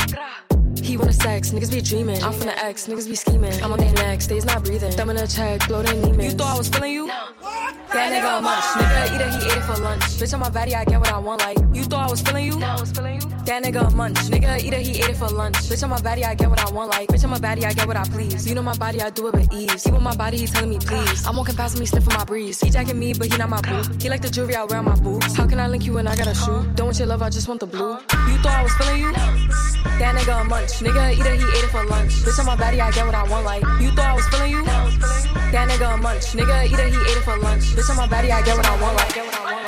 He 0.85 0.97
wanna 0.97 1.13
sex, 1.13 1.49
niggas 1.49 1.71
be 1.71 1.81
dreaming. 1.81 2.23
I'm 2.23 2.31
from 2.31 2.45
the 2.45 2.63
X, 2.63 2.85
niggas 2.85 3.09
be 3.09 3.15
scheming. 3.15 3.53
I'm 3.63 3.71
on 3.71 3.79
their 3.79 3.91
neck, 3.93 4.21
stays 4.21 4.45
not 4.45 4.63
breathing. 4.63 4.91
Thumb 4.91 5.09
in 5.09 5.17
a 5.17 5.25
check, 5.25 5.67
blow 5.67 5.81
their 5.81 5.99
demons. 5.99 6.23
You 6.23 6.31
thought 6.37 6.53
I 6.53 6.57
was 6.59 6.69
feeling 6.69 6.93
you? 6.93 7.07
That 7.07 8.11
nigga 8.13 8.37
a 8.37 8.41
munch. 8.41 8.63
Nigga 8.77 9.15
either 9.15 9.29
he 9.31 9.51
ate 9.51 9.57
it 9.57 9.63
for 9.63 9.81
lunch. 9.81 10.03
Bitch 10.03 10.33
on 10.35 10.41
my 10.41 10.49
body, 10.49 10.75
I 10.75 10.85
get 10.85 10.99
what 10.99 11.11
I 11.11 11.17
want. 11.17 11.41
Like 11.41 11.57
you 11.73 11.85
thought 11.85 12.07
I 12.07 12.11
was 12.11 12.21
feeling 12.21 12.45
you? 12.45 12.59
No, 12.59 12.67
I 12.67 12.79
was 12.79 12.91
feeling 12.91 13.19
you? 13.19 13.34
That 13.45 13.63
nigga 13.63 13.87
a 13.87 13.95
munch. 13.95 14.17
Nigga 14.33 14.59
either 14.59 14.77
he 14.77 14.97
ate 15.01 15.09
it 15.09 15.17
for 15.17 15.27
lunch. 15.29 15.55
Bitch 15.69 15.83
on 15.83 15.91
my 15.91 16.01
body, 16.01 16.25
I 16.25 16.33
get 16.33 16.49
what 16.49 16.59
I 16.59 16.71
want. 16.71 16.89
Like 16.89 17.09
bitch 17.09 17.23
on 17.23 17.29
my 17.29 17.39
body, 17.39 17.63
I 17.63 17.73
get 17.73 17.85
what 17.85 17.95
I 17.95 18.03
please. 18.03 18.47
You 18.47 18.55
know 18.55 18.63
my 18.63 18.75
body, 18.75 19.01
I 19.01 19.11
do 19.11 19.27
it 19.27 19.35
with 19.35 19.53
ease. 19.53 19.83
He 19.83 19.91
want 19.91 20.03
my 20.03 20.15
body, 20.15 20.37
he 20.37 20.47
telling 20.47 20.71
me 20.71 20.79
please. 20.79 21.25
I'm 21.27 21.35
walking 21.35 21.55
past 21.55 21.79
me, 21.79 21.85
sniffing 21.85 22.13
my 22.13 22.25
breeze. 22.25 22.59
He 22.59 22.71
jacking 22.71 22.97
me, 22.97 23.13
but 23.13 23.31
he 23.31 23.37
not 23.37 23.49
my 23.49 23.61
boo. 23.61 23.83
He 23.99 24.09
like 24.09 24.21
the 24.21 24.29
jewelry 24.29 24.55
I 24.55 24.63
wear 24.63 24.79
on 24.79 24.85
my 24.85 24.95
boots. 24.95 25.35
How 25.35 25.45
can 25.45 25.59
I 25.59 25.67
link 25.67 25.85
you 25.85 25.93
when 25.93 26.07
I 26.07 26.15
got 26.15 26.27
a 26.27 26.33
shoe? 26.33 26.65
Don't 26.73 26.87
want 26.87 26.97
your 26.97 27.07
love, 27.07 27.21
I 27.21 27.29
just 27.29 27.47
want 27.47 27.59
the 27.59 27.67
blue. 27.67 27.91
You 27.93 28.37
thought 28.41 28.57
I 28.57 28.63
was 28.63 28.73
feeling 28.77 29.01
you? 29.01 29.11
That 29.13 30.15
nigga 30.17 30.41
a 30.41 30.43
munch. 30.43 30.71
Nigga 30.81 31.13
either 31.13 31.35
he 31.35 31.43
ate 31.43 31.63
it 31.63 31.69
for 31.69 31.85
lunch. 31.85 32.13
Bitch 32.25 32.39
on 32.39 32.47
my 32.47 32.55
body, 32.55 32.81
I 32.81 32.89
get 32.91 33.05
what 33.05 33.13
I 33.13 33.29
want. 33.29 33.45
Like 33.45 33.61
you 33.79 33.91
thought 33.91 34.09
I 34.09 34.15
was 34.15 34.27
feeling 34.29 34.51
you? 34.51 34.63
That 34.65 35.69
nigga 35.69 35.93
a 35.93 35.97
munch. 35.97 36.33
Nigga 36.33 36.65
either 36.65 36.87
he 36.87 36.97
ate 36.97 37.17
it 37.17 37.23
for 37.23 37.37
lunch. 37.37 37.63
Bitch 37.75 37.89
on 37.91 37.97
my 37.97 38.07
body, 38.07 38.31
I 38.31 38.41
get 38.41 38.57
what 38.57 38.65
I 38.65 38.81
want. 38.81 38.97
Like 38.97 39.13
get 39.13 39.25
what 39.25 39.35
I 39.35 39.53
want. 39.53 39.64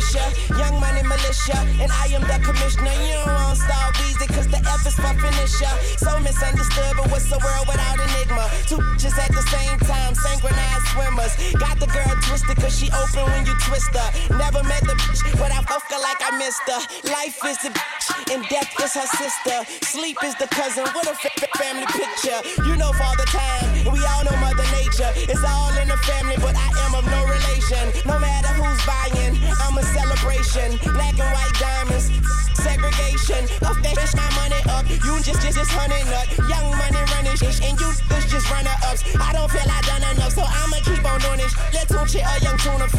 Patricia, 0.00 0.56
young 0.56 0.80
money 0.80 1.02
militia, 1.02 1.58
and 1.80 1.92
I 1.92 2.06
am 2.14 2.22
the 2.22 2.40
commissioner. 2.42 2.90
You 3.04 3.20
don't 3.20 3.34
want 3.34 3.58
star 3.58 3.92
cause 4.28 4.48
the 4.48 4.60
F 4.64 4.86
is 4.86 4.96
for 4.96 5.14
finisher. 5.20 5.74
So 5.98 6.18
misunderstood, 6.20 6.96
but 6.96 7.10
what's 7.10 7.28
the 7.28 7.38
world 7.38 7.66
without 7.68 7.98
enigma? 8.00 8.48
Two 8.68 8.78
bitches 8.78 9.16
at 9.18 9.30
the 9.32 9.44
same 9.52 9.78
time, 9.84 10.14
synchronized 10.14 10.86
swimmers. 10.92 11.34
Got 11.56 11.80
the 11.80 11.88
girl 11.88 12.14
twisted, 12.24 12.56
cause 12.56 12.76
she 12.76 12.88
open 12.92 13.24
when 13.32 13.46
you 13.46 13.54
twist 13.68 13.92
her. 13.92 14.08
Never 14.36 14.62
met 14.64 14.82
the 14.84 14.96
bitch, 14.96 15.20
but 15.38 15.52
I 15.52 15.60
fuck 15.68 15.84
her 15.90 16.00
like 16.00 16.20
I 16.20 16.36
missed 16.38 16.64
her. 16.68 16.80
Life 17.12 17.38
is 17.44 17.58
the 17.64 17.70
bitch, 17.70 18.06
and 18.32 18.44
death 18.48 18.70
is 18.80 18.94
her 18.94 19.08
sister. 19.20 19.56
Sleep 19.84 20.16
is 20.24 20.34
the 20.36 20.48
cousin, 20.48 20.84
what 20.94 21.06
a 21.08 21.14
fa- 21.14 21.48
family 21.58 21.86
picture. 21.92 22.40
You 22.64 22.76
know 22.76 22.92
Father 22.92 23.26
Time, 23.28 23.68
and 23.84 23.92
we 23.92 24.00
all 24.04 24.24
know 24.24 24.36
Mother 24.40 24.66
Nature. 24.72 25.10
It's 25.28 25.44
all 25.44 25.72
in 25.76 25.88
the 25.88 26.00
family, 26.08 26.36
but 26.40 26.54
I 26.56 26.68
am 26.86 26.94
of 26.94 27.04
no 27.06 27.20
relation. 27.26 27.84
No 28.06 28.18
matter 28.18 28.52
who's 28.58 28.80
buying, 28.86 29.36
I'm 29.60 29.76
a 29.78 29.82
celebration. 29.92 30.78
Black 30.94 31.16
and 31.18 31.30
white 31.34 31.54
diamonds, 31.58 32.10
segregation. 32.54 33.42
Off 33.66 33.78
that 33.82 33.94
bitch, 33.96 34.14
my 34.16 34.28
money 34.38 34.60
up. 34.70 34.86
You 34.88 35.18
just, 35.22 35.42
just, 35.42 35.56
just 35.58 35.70
honey 35.70 36.02
up. 36.14 36.26
Young 36.48 36.70
money 36.76 37.02
running 37.14 37.36
shit, 37.36 37.60
and 37.62 37.78
you 37.78 37.88
bitch 38.10 38.28
just 38.30 38.46
runner 38.50 38.74
ups. 38.86 39.02
I 39.16 39.32
don't 39.32 39.50
feel 39.50 39.66
I 39.66 39.80
done 39.86 40.04
enough, 40.14 40.32
so 40.32 40.42
I'ma 40.42 40.78
keep 40.82 41.02
on 41.04 41.20
doing 41.20 41.38
this. 41.38 41.54
Let's 41.74 41.90
shit 42.12 42.26
a 42.26 42.34
young 42.42 42.58
tuna 42.58 42.89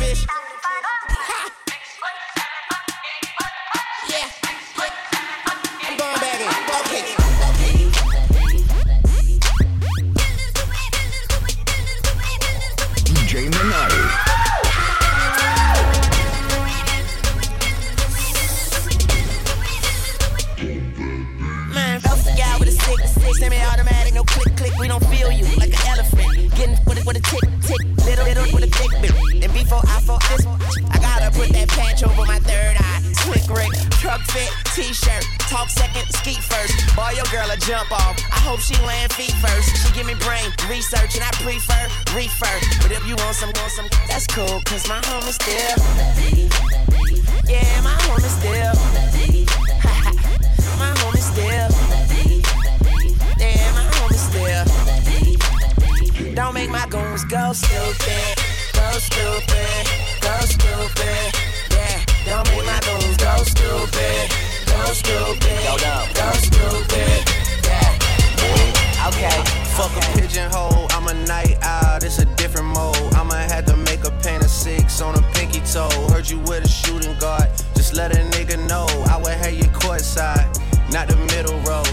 pigeonhole. 70.41 70.87
I'm 70.91 71.07
a 71.07 71.13
night 71.25 71.57
owl. 71.61 71.97
It's 71.97 72.19
a 72.19 72.25
different 72.35 72.67
mode. 72.67 72.95
I'ma 73.15 73.35
have 73.35 73.65
to 73.65 73.77
make 73.77 74.03
a 74.05 74.11
paint 74.23 74.43
of 74.43 74.49
six 74.49 75.01
on 75.01 75.15
a 75.15 75.21
pinky 75.33 75.61
toe. 75.61 75.89
Heard 76.09 76.29
you 76.29 76.39
with 76.39 76.65
a 76.65 76.67
shooting 76.67 77.17
guard. 77.19 77.49
Just 77.75 77.95
let 77.95 78.15
a 78.15 78.19
nigga 78.35 78.57
know. 78.67 78.85
I 79.09 79.17
would 79.17 79.33
have 79.33 79.53
you 79.53 79.65
courtside, 79.65 80.47
not 80.91 81.07
the 81.07 81.17
middle 81.33 81.59
row. 81.61 81.83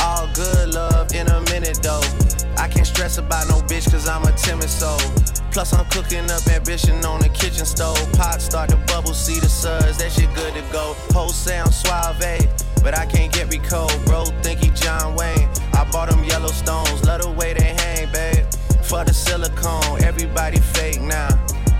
All 0.00 0.28
good 0.34 0.74
love 0.74 1.12
in 1.14 1.28
a 1.28 1.40
minute 1.52 1.78
though. 1.82 2.02
I 2.58 2.68
can't 2.68 2.86
stress 2.86 3.18
about 3.18 3.48
no 3.48 3.56
bitch 3.62 3.90
cause 3.90 4.08
I'm 4.08 4.24
a 4.24 4.32
timid 4.32 4.68
soul. 4.68 4.98
Plus 5.52 5.72
I'm 5.72 5.84
cooking 5.86 6.30
up 6.30 6.46
ambition 6.48 7.04
on 7.04 7.20
the 7.20 7.28
kitchen 7.28 7.66
stove. 7.66 8.00
Pot 8.14 8.40
start 8.40 8.70
to 8.70 8.76
bubble, 8.88 9.14
see 9.14 9.38
the 9.38 9.48
suds, 9.48 9.98
that 9.98 10.10
shit 10.12 10.32
good 10.34 10.54
to 10.54 10.62
go. 10.72 10.94
Whole 11.12 11.28
sound 11.28 11.72
suave, 11.72 12.48
but 12.82 12.96
I 12.96 13.06
can't 13.06 13.32
get 13.32 13.48
recode. 13.48 14.04
Bro, 14.06 14.24
think 14.42 14.60
he 14.60 14.70
John 14.70 15.14
Wayne. 15.14 15.48
I 15.74 15.88
bought 15.90 16.10
them 16.10 16.24
Yellowstones, 16.24 17.04
love 17.06 17.22
the 17.22 17.30
way 17.30 17.54
they 17.54 17.74
hang, 17.74 18.12
babe. 18.12 18.46
For 18.82 19.04
the 19.04 19.14
silicone, 19.14 20.02
everybody 20.04 20.58
fake 20.58 21.00
now. 21.00 21.28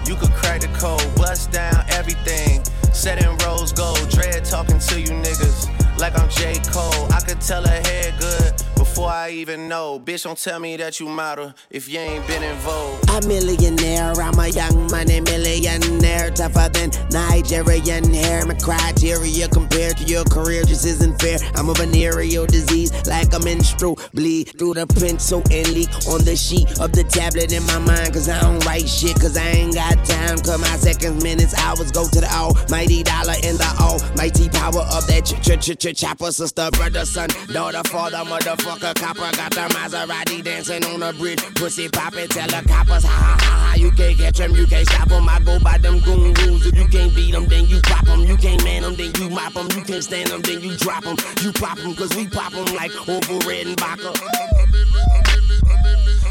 You 0.07 0.16
could 0.16 0.33
crack 0.33 0.61
the 0.61 0.68
code, 0.78 1.14
bust 1.16 1.52
down 1.52 1.85
everything. 1.90 2.64
Set 2.92 3.22
in 3.22 3.37
rose 3.38 3.72
gold, 3.72 4.09
dread 4.11 4.44
talking 4.44 4.78
to 4.78 5.00
you 5.00 5.09
niggas 5.09 5.68
like 5.98 6.18
I'm 6.18 6.28
J. 6.28 6.61
Cole. 6.72 7.12
I 7.12 7.20
could 7.20 7.40
tell 7.40 7.62
her 7.62 7.81
head 7.88 8.14
good 8.18 8.71
before 8.83 9.11
I 9.11 9.31
even 9.31 9.68
know. 9.68 10.01
Bitch, 10.01 10.25
don't 10.25 10.37
tell 10.37 10.59
me 10.59 10.77
that 10.77 10.99
you 10.99 11.07
model 11.07 11.55
if 11.71 11.88
you 11.88 12.01
ain't 12.01 12.27
been 12.27 12.42
in 12.42 12.57
vogue. 12.66 12.99
A 13.11 13.27
millionaire, 13.29 14.12
I'm 14.21 14.37
a 14.40 14.49
young 14.49 14.90
money 14.90 15.21
millionaire, 15.21 16.31
tougher 16.31 16.68
than 16.73 16.90
Nigerian 17.12 18.12
hair. 18.12 18.45
My 18.45 18.55
criteria 18.55 19.47
compared 19.49 19.99
to 19.99 20.05
your 20.05 20.25
career 20.25 20.64
just 20.64 20.85
isn't 20.85 21.23
fair. 21.23 21.38
I'm 21.55 21.68
a 21.68 21.75
venereal 21.75 22.47
disease, 22.47 22.90
like 23.07 23.33
a 23.33 23.38
menstrual 23.38 24.01
bleed 24.14 24.59
through 24.59 24.75
the 24.75 24.87
pencil 24.88 25.45
and 25.53 25.68
leak 25.68 25.90
on 26.09 26.25
the 26.25 26.35
sheet 26.35 26.66
of 26.81 26.90
the 26.90 27.05
tablet 27.05 27.53
in 27.53 27.64
my 27.66 27.79
mind. 27.79 28.12
Cause 28.12 28.29
I 28.29 28.40
don't 28.40 28.64
write 28.66 28.88
shit, 28.88 29.14
cause 29.14 29.37
I 29.37 29.47
ain't 29.47 29.75
got 29.75 29.95
time. 30.05 30.12
Cause 30.22 30.61
my 30.61 30.76
seconds, 30.76 31.22
minutes, 31.22 31.54
hours 31.58 31.90
go 31.90 32.06
to 32.08 32.20
the 32.20 32.30
almighty 32.32 33.02
dollar 33.02 33.35
and 33.42 33.58
the 33.58 33.70
almighty 33.80 34.48
power 34.48 34.82
of 34.94 35.06
that 35.06 35.26
ch 35.26 35.35
ch 35.42 35.58
ch 35.58 35.78
ch 35.78 35.98
chopper. 35.98 36.30
Sister, 36.32 36.70
brother, 36.72 37.04
son, 37.04 37.28
daughter, 37.52 37.82
father, 37.88 38.18
motherfucker, 38.18 38.94
copper. 38.94 39.30
Got 39.37 39.50
the 39.50 39.66
Maserati 39.74 40.42
dancing 40.42 40.85
on 40.85 41.00
the 41.00 41.12
bridge. 41.18 41.42
Pussy 41.54 41.88
poppin', 41.88 42.28
tell 42.28 42.46
the 42.46 42.66
coppers, 42.68 43.04
ha 43.04 43.11
ha 43.11 43.37
ha 43.40 43.68
ha. 43.68 43.74
You 43.74 43.90
can't 43.92 44.16
catch 44.16 44.38
them, 44.38 44.52
you 44.54 44.66
can't 44.66 44.87
stop 44.88 45.08
them. 45.08 45.28
I 45.28 45.40
go 45.40 45.58
by 45.58 45.78
them 45.78 46.00
goon 46.00 46.35
rules. 46.35 46.66
If 46.66 46.76
you 46.76 46.87
can't 46.87 47.14
beat 47.14 47.32
them, 47.32 47.46
then 47.46 47.66
you 47.66 47.80
pop 47.82 48.04
them. 48.04 48.20
You 48.20 48.37
can't 48.37 48.62
man 48.64 48.82
them, 48.82 48.94
then 48.94 49.12
you 49.18 49.28
mop 49.28 49.54
them. 49.54 49.68
You 49.76 49.82
can't 49.82 50.04
stand 50.04 50.30
them, 50.30 50.42
then 50.42 50.61
you 50.62 50.76
drop 50.76 51.04
them. 51.04 51.16
You 51.42 51.52
pop 51.52 51.78
them, 51.78 51.94
cause 51.94 52.14
we 52.14 52.26
pop 52.28 52.52
them 52.52 52.66
like 52.74 52.92
over 53.08 53.38
red 53.46 53.66
and 53.66 53.78
vodka. 53.78 54.12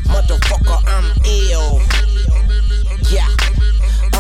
Motherfucker, 0.08 0.80
I'm 0.88 1.06
ill. 1.26 1.82
Yeah. 3.12 3.51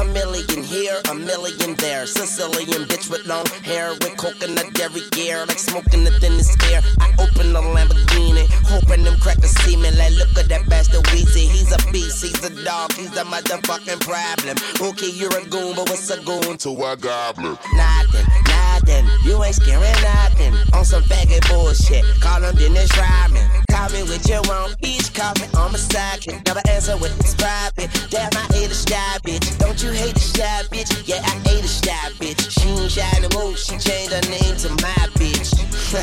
A 0.02 0.06
million 0.06 0.64
here, 0.64 1.00
a 1.12 1.14
million 1.14 1.76
there. 1.76 2.08
Sicilian 2.08 2.88
bitch 2.90 3.08
with 3.12 3.24
long 3.28 3.46
hair, 3.62 3.94
with 4.02 4.18
coconut 4.18 4.74
dairy 4.74 5.02
gear, 5.12 5.46
like 5.46 5.60
smoking 5.60 6.04
the 6.04 6.10
thinnest 6.20 6.58
air. 6.74 6.82
I 7.00 7.14
open 7.22 7.54
the 7.54 7.62
Lamborghini, 7.62 8.50
hoping 8.66 9.04
them 9.04 9.20
crackers 9.20 9.52
see 9.62 9.78
me. 9.78 9.92
Like, 9.92 10.14
look 10.14 10.36
at 10.40 10.50
that 10.50 10.68
bastard 10.68 11.04
Weezy. 11.14 11.46
He's 11.46 11.72
a 11.72 11.78
beast, 11.92 12.24
he's 12.24 12.44
a 12.44 12.50
dog, 12.66 12.94
he's 12.94 13.16
a 13.16 13.24
motherfucking 13.24 14.02
problem. 14.02 14.58
Okay, 14.82 15.12
you're 15.12 15.38
a 15.38 15.46
goon, 15.46 15.76
but 15.76 15.88
what's 15.88 16.10
a 16.10 16.20
goon 16.26 16.58
to 16.58 16.70
a 16.72 16.98
goblin? 16.98 17.56
Nothing, 17.76 18.26
nothing. 18.50 19.06
You 19.24 19.44
ain't 19.44 19.54
scaring 19.54 20.02
nothing. 20.02 20.56
On 20.74 20.84
some 20.84 21.04
faggot 21.04 21.48
bullshit. 21.48 22.04
Call 22.22 22.42
him 22.42 22.56
Dennis 22.56 22.90
Rodman. 22.98 23.48
Me 23.89 24.04
with 24.04 24.30
your 24.30 24.46
own. 24.54 24.78
Call 25.13 25.34
me 25.41 25.50
on 25.58 25.74
my 25.74 25.78
sidekick. 25.78 26.46
Never 26.46 26.62
answer 26.70 26.96
with 26.98 27.17
it's 27.20 27.34
private. 27.34 27.89
Damn, 28.10 28.30
I 28.38 28.46
hate 28.54 28.70
a 28.70 28.76
shy 28.76 29.17
bitch. 29.26 29.58
Don't 29.58 29.82
you 29.82 29.89
hate 29.89 30.15
a 30.15 30.20
shy 30.20 30.62
bitch? 30.70 31.08
Yeah, 31.10 31.17
I 31.26 31.34
hate 31.50 31.65
a 31.65 31.67
shy 31.67 32.13
bitch. 32.22 32.39
She 32.54 32.70
ain't 32.70 32.91
shy 32.91 33.10
no 33.20 33.28
more. 33.34 33.58
She 33.58 33.78
changed 33.78 34.13
her 34.13 34.22
name 34.30 34.56
to 34.62 34.70
my 34.86 35.02
bitch. 35.17 35.58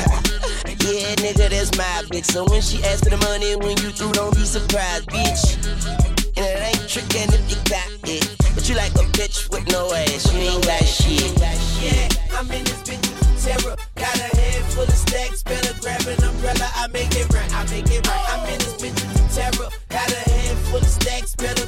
yeah, 0.83 1.15
nigga, 1.23 1.49
that's 1.49 1.75
my 1.77 2.03
bitch. 2.11 2.25
So 2.25 2.45
when 2.51 2.61
she 2.61 2.83
asks 2.83 3.03
for 3.03 3.09
the 3.09 3.17
money, 3.17 3.55
when 3.55 3.77
you 3.77 3.91
through, 3.91 4.11
don't 4.11 4.35
be 4.35 4.43
surprised, 4.43 5.07
bitch. 5.07 5.55
And 6.35 6.45
it 6.45 6.75
ain't 6.75 6.83
trickin' 6.85 7.33
if 7.33 7.49
you 7.49 7.57
got 7.71 7.87
it. 8.03 8.55
But 8.55 8.67
you 8.67 8.75
like 8.75 8.91
a 8.91 9.07
bitch 9.15 9.49
with 9.51 9.65
no 9.71 9.91
ass. 9.93 10.31
You 10.33 10.39
ain't 10.39 10.65
got 10.65 10.83
shit. 10.83 11.31
Yeah, 11.81 12.37
I'm 12.37 12.51
in 12.51 12.63
this 12.65 12.83
bitch 12.83 13.18
terror. 13.41 13.75
Got 13.95 14.15
a 14.15 14.29
head 14.35 14.61
full 14.73 14.83
of 14.83 14.91
stacks. 14.91 15.43
Better 15.43 15.73
grab 15.81 16.01
an 16.07 16.23
umbrella. 16.23 16.67
I 16.75 16.87
make 16.87 17.15
it 17.15 17.31
right. 17.33 17.51
I 17.53 17.63
make 17.71 17.89
it 17.89 18.05
right. 18.07 18.25
I'm 18.29 18.47
in 18.51 18.59
this 18.59 18.75
bitch 18.75 19.35
terror. 19.35 19.69
Got 19.89 20.11
a 20.11 20.21
head 20.29 20.57
full 20.69 20.79
of 20.79 20.87
stacks. 20.87 21.35
Better 21.35 21.65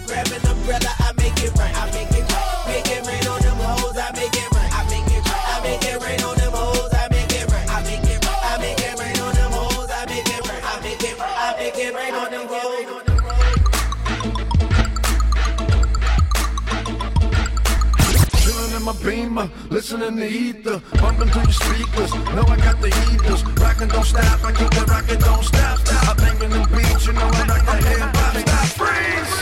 listening 19.81 20.15
to 20.15 20.27
ether, 20.27 20.79
bumping 21.01 21.27
to 21.29 21.39
the 21.39 21.51
speakers. 21.51 22.13
Know 22.35 22.43
I 22.45 22.55
got 22.57 22.79
the 22.79 22.89
heaters, 23.01 23.43
rockin' 23.59 23.87
don't 23.87 24.05
stop. 24.05 24.43
I 24.45 24.51
keep 24.51 24.69
the 24.69 24.85
rockin' 24.85 25.19
don't 25.19 25.43
stop. 25.43 25.79
I 26.07 26.13
bang 26.13 26.39
in 26.43 26.51
them 26.51 26.69
beats, 26.69 27.07
you 27.07 27.13
know 27.13 27.25
I 27.25 27.45
like 27.47 27.65
the 27.65 27.77
hip 27.89 27.99
hop. 27.99 28.37
Stop, 28.37 28.67
freeze. 28.77 29.33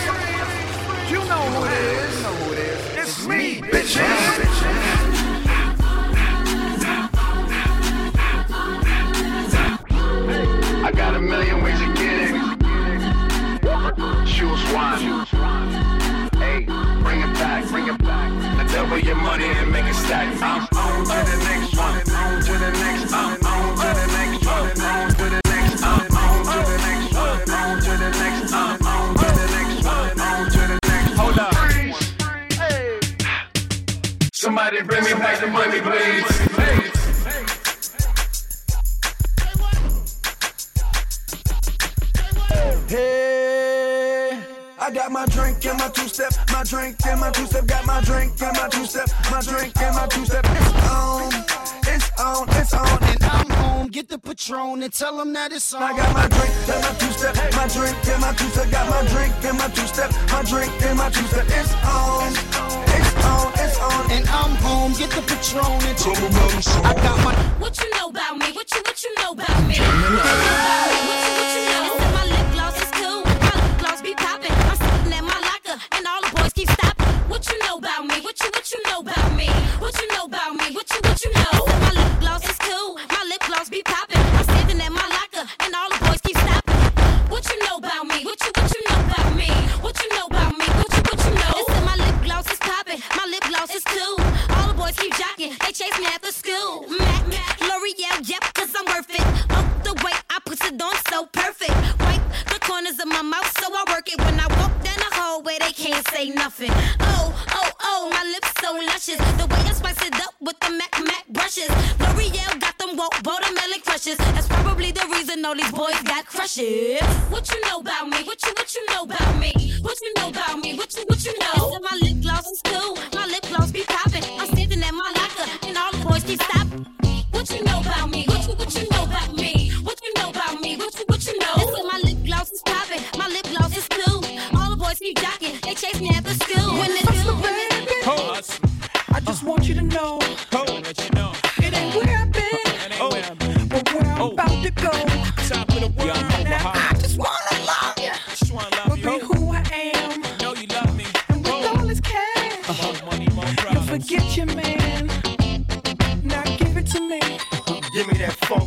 You 1.12 1.20
know 1.28 1.44
who 1.52 1.66
it 1.66 1.74
is. 1.74 2.16
You 2.16 2.24
know 2.24 2.36
who 2.40 2.54
it 2.54 2.60
is. 2.60 2.80
It's 3.00 3.28
me, 3.28 3.60
bitches. 3.60 4.00
I 10.86 10.92
got 10.96 11.16
a 11.16 11.20
million 11.20 11.62
ways 11.64 11.80
to 11.80 11.94
get 12.00 12.16
it. 12.16 12.36
Choose 14.26 14.64
one. 14.72 15.39
And 20.12 20.49
tell 55.00 55.16
them 55.16 55.32
that 55.32 55.54
it's 55.54 55.74
on. 55.74 55.82
I 55.82 55.96
got 55.96 56.12
my 56.14 56.28
drink 56.28 56.52
and 56.68 56.82
my 56.84 56.92
two 57.00 57.12
step, 57.16 57.36
my 57.56 57.68
drink 57.72 57.96
and 58.12 58.20
my 58.20 58.34
two 58.34 58.50
step, 58.52 58.70
got 58.70 58.86
my 58.90 59.02
drink 59.08 59.34
and 59.46 59.58
my 59.58 59.68
two 59.70 59.88
step, 59.88 60.12
my 60.28 60.44
drink 60.44 60.72
and 60.84 60.98
my 60.98 61.10
two 61.10 61.24
step. 61.32 61.48
It's 61.48 61.74
on, 61.88 62.32
it's 62.36 63.16
on, 63.24 63.48
it's 63.64 63.80
on, 63.80 64.12
and 64.12 64.28
I'm 64.28 64.56
home. 64.60 64.92
Get 65.00 65.12
the 65.12 65.22
Patron 65.22 65.80
and 65.88 65.98
tell 65.98 66.14
them 66.16 66.36
it's 66.52 66.76
on. 66.76 66.86
I 66.86 66.94
got 66.96 67.18
my. 67.24 67.34
What 67.64 67.80
you 67.80 67.90
know 67.96 68.10
about 68.10 68.38
me? 68.40 68.52
What 68.52 68.68
you 68.76 68.82
what 68.84 69.02
you 69.02 69.16
know 69.16 69.32
about 69.32 69.68
me? 69.68 70.59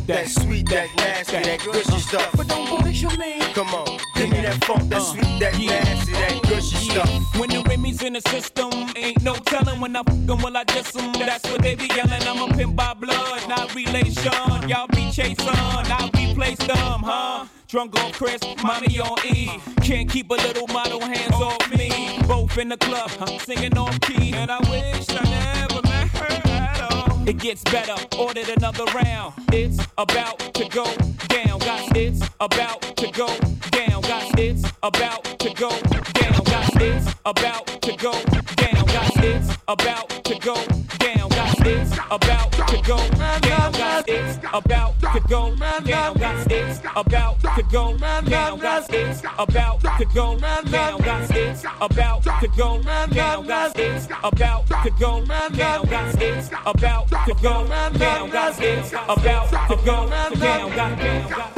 That 0.07 0.27
funk, 0.27 0.27
that 0.27 0.29
sweet 0.29 0.69
that 0.69 0.89
nasty, 0.97 1.37
that 1.37 1.59
gushy 1.63 1.99
stuff. 1.99 2.31
But 2.35 2.47
don't 2.47 2.81
push 2.81 3.01
your 3.01 3.17
man. 3.17 3.41
Come 3.53 3.69
on, 3.69 3.99
give 4.15 4.29
me 4.29 4.41
that 4.41 4.63
funk, 4.65 4.89
that 4.89 4.99
uh, 4.99 5.03
sweet, 5.03 5.39
that 5.39 5.57
nasty, 5.59 6.11
that 6.13 6.41
gushy 6.43 6.89
stuff. 6.89 7.39
When 7.39 7.49
the 7.49 7.63
Remy's 7.67 8.01
in 8.03 8.13
the 8.13 8.21
system, 8.21 8.71
ain't 8.95 9.21
no 9.23 9.35
telling 9.35 9.79
when 9.79 9.95
I 9.95 10.03
fuck 10.03 10.15
'em, 10.29 10.41
will 10.41 10.57
I 10.57 10.63
diss 10.63 10.95
'em? 10.95 11.13
That's 11.13 11.43
what 11.49 11.61
they 11.61 11.75
be 11.75 11.87
yelling. 11.95 12.23
I'm 12.23 12.51
a 12.51 12.53
pimp 12.55 12.75
by 12.75 12.93
blood, 12.93 13.47
not 13.47 13.73
relation. 13.75 14.69
Y'all 14.69 14.87
be 14.87 15.11
chasing, 15.11 15.47
I 15.49 16.09
replace 16.15 16.57
them, 16.59 17.03
huh? 17.03 17.45
Drunk 17.67 17.99
on 18.03 18.11
Chris, 18.11 18.39
mommy 18.63 18.99
on 18.99 19.17
E. 19.25 19.49
Can't 19.81 20.09
keep 20.09 20.29
a 20.29 20.35
little 20.35 20.67
model 20.67 21.01
hands 21.01 21.33
off 21.33 21.71
me. 21.71 22.19
Both 22.27 22.57
in 22.59 22.69
the 22.69 22.77
club, 22.77 23.09
huh, 23.17 23.39
singing 23.39 23.77
off 23.77 23.99
key. 24.01 24.33
And 24.33 24.51
I 24.51 24.59
wish 24.69 25.09
I 25.09 25.22
It 27.33 27.39
gets 27.39 27.63
better, 27.63 27.95
ordered 28.19 28.47
another 28.49 28.85
round. 28.93 29.33
It's 29.51 29.83
about 29.97 30.37
to 30.53 30.69
go 30.69 30.85
down, 31.29 31.57
guys. 31.57 31.89
It's 31.95 32.21
about 32.39 32.79
to 32.95 33.11
go 33.11 33.27
down, 33.71 34.01
guys. 34.03 34.31
It's 34.37 34.71
about 34.83 35.23
to 35.39 35.51
go 35.55 35.69
down, 35.81 36.43
guys. 36.43 36.69
It's 36.75 37.15
about 37.25 37.65
to 37.81 37.95
go 37.97 38.21
down, 38.53 38.85
guys. 38.85 39.15
It's 39.17 39.57
about 39.65 40.09
to 40.25 40.37
go 40.37 40.53
down, 40.99 41.29
guys. 41.29 41.55
It's 41.65 41.97
about 42.11 42.51
to 42.67 42.81
go 42.85 43.12
to 45.13 45.19
go 45.27 45.55
down, 45.55 45.83
guys. 46.15 46.47
It's 46.49 46.79
about 46.95 47.39
to 47.39 47.63
go 47.71 47.95
down, 47.97 48.59
guys. 48.59 48.87
It's 48.89 49.21
about 49.37 49.79
to 49.81 50.05
go 50.05 50.39
down, 50.39 51.01
guys. 51.01 51.29
It's 51.29 51.63
about 51.79 52.23
to 52.23 52.47
go 52.57 52.81
down, 52.81 53.45
guys. 53.45 53.73
It's 53.75 54.07
about 54.23 54.67
to 54.67 54.89
go 54.99 55.23
down, 55.23 55.85
guys. 55.85 56.15
It's 56.17 56.49
about 56.65 57.07
to 57.09 57.35
go 57.41 57.67
down, 57.67 58.29
guys. 58.31 58.59
It's 58.59 58.91
about 59.07 59.49
to 59.67 59.75
go 59.85 60.09
down, 60.09 60.75
guys. 60.75 61.53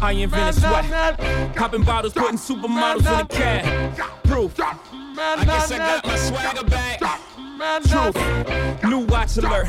I 0.00 0.12
invented 0.12 0.62
sweat, 0.62 1.54
popping 1.54 1.82
bottles, 1.82 2.14
putting 2.14 2.38
supermodels 2.38 3.06
in 3.12 3.20
a 3.20 3.28
cab. 3.28 4.24
Proof. 4.24 4.58
I 4.58 5.44
guess 5.44 5.70
I 5.70 5.78
got 5.78 6.06
my 6.06 6.16
swagger 6.16 6.64
back. 6.64 7.00
Truth. 7.84 8.84
New 8.84 9.00
watch 9.00 9.36
alert. 9.36 9.68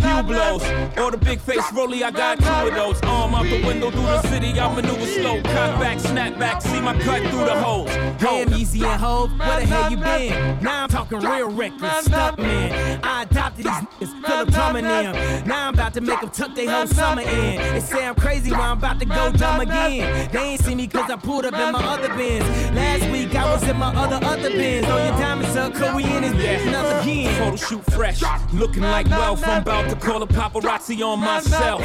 Few 0.00 0.22
blows. 0.22 0.62
Or 0.96 1.10
the 1.10 1.18
big 1.18 1.40
face 1.40 1.64
rolly, 1.72 2.02
I 2.02 2.10
got 2.10 2.38
two 2.38 2.68
of 2.68 2.74
those. 2.74 3.00
Arm 3.02 3.34
out 3.34 3.44
the 3.44 3.64
window 3.64 3.90
through 3.90 4.02
the 4.02 4.22
city, 4.22 4.58
I 4.58 4.74
maneuver 4.74 5.06
slow. 5.06 5.40
Cut 5.42 5.80
back, 5.80 6.00
snap 6.00 6.38
back, 6.38 6.62
see 6.62 6.80
my 6.80 6.98
cut 7.00 7.22
through 7.30 7.44
the 7.44 7.54
holes. 7.62 7.90
Damn, 8.18 8.52
easy 8.54 8.84
and 8.84 9.00
Hove, 9.00 9.30
where 9.38 9.60
the 9.60 9.66
hell 9.66 9.90
you 9.90 9.96
been? 9.96 10.62
Now 10.62 10.84
I'm 10.84 10.88
talking 10.88 11.18
real 11.20 11.50
reckless, 11.50 12.06
stuck 12.06 12.38
man. 12.38 13.00
I 13.02 13.22
adopted 13.22 13.64
these 13.66 13.72
niggas, 13.72 14.26
Philip 14.26 14.50
Drummond 14.50 14.86
them. 14.86 15.46
Now 15.46 15.68
I'm 15.68 15.74
about 15.74 15.94
to 15.94 16.00
make 16.00 16.20
them 16.20 16.30
tuck 16.30 16.54
their 16.54 16.70
whole 16.70 16.86
summer 16.86 17.22
in. 17.22 17.56
They 17.56 17.80
say 17.80 18.06
I'm 18.06 18.14
crazy, 18.14 18.50
but 18.50 18.60
I'm 18.60 18.78
about 18.78 18.98
to 19.00 19.06
go 19.06 19.32
dumb 19.32 19.60
again. 19.60 20.30
They 20.32 20.38
ain't 20.38 20.60
see 20.60 20.74
me 20.74 20.86
cause 20.86 21.10
I 21.10 21.16
pulled 21.16 21.44
up 21.44 21.54
in 21.54 21.72
my 21.72 21.84
other 21.84 22.08
bins. 22.16 22.44
Last 22.74 23.10
week 23.10 23.34
I 23.34 23.52
was 23.52 23.62
in 23.68 23.76
my 23.76 23.94
other 23.94 24.24
other 24.26 24.50
bins. 24.50 24.86
On 24.86 25.06
your 25.06 25.18
diamonds 25.18 25.56
up, 25.56 25.74
cause 25.74 25.94
we 25.94 26.04
in 26.04 26.22
this 26.22 26.32
bitch 26.32 26.68
another 26.68 27.00
again. 27.00 27.38
Photo 27.38 27.56
shoot 27.56 27.84
fresh, 27.92 28.22
looking 28.52 28.82
like 28.82 29.08
wealth. 29.08 29.46
I'm 29.46 29.62
about 29.66 29.90
to 29.90 29.96
call 29.96 30.22
a 30.22 30.26
paparazzi 30.28 31.04
on 31.04 31.18
myself. 31.18 31.82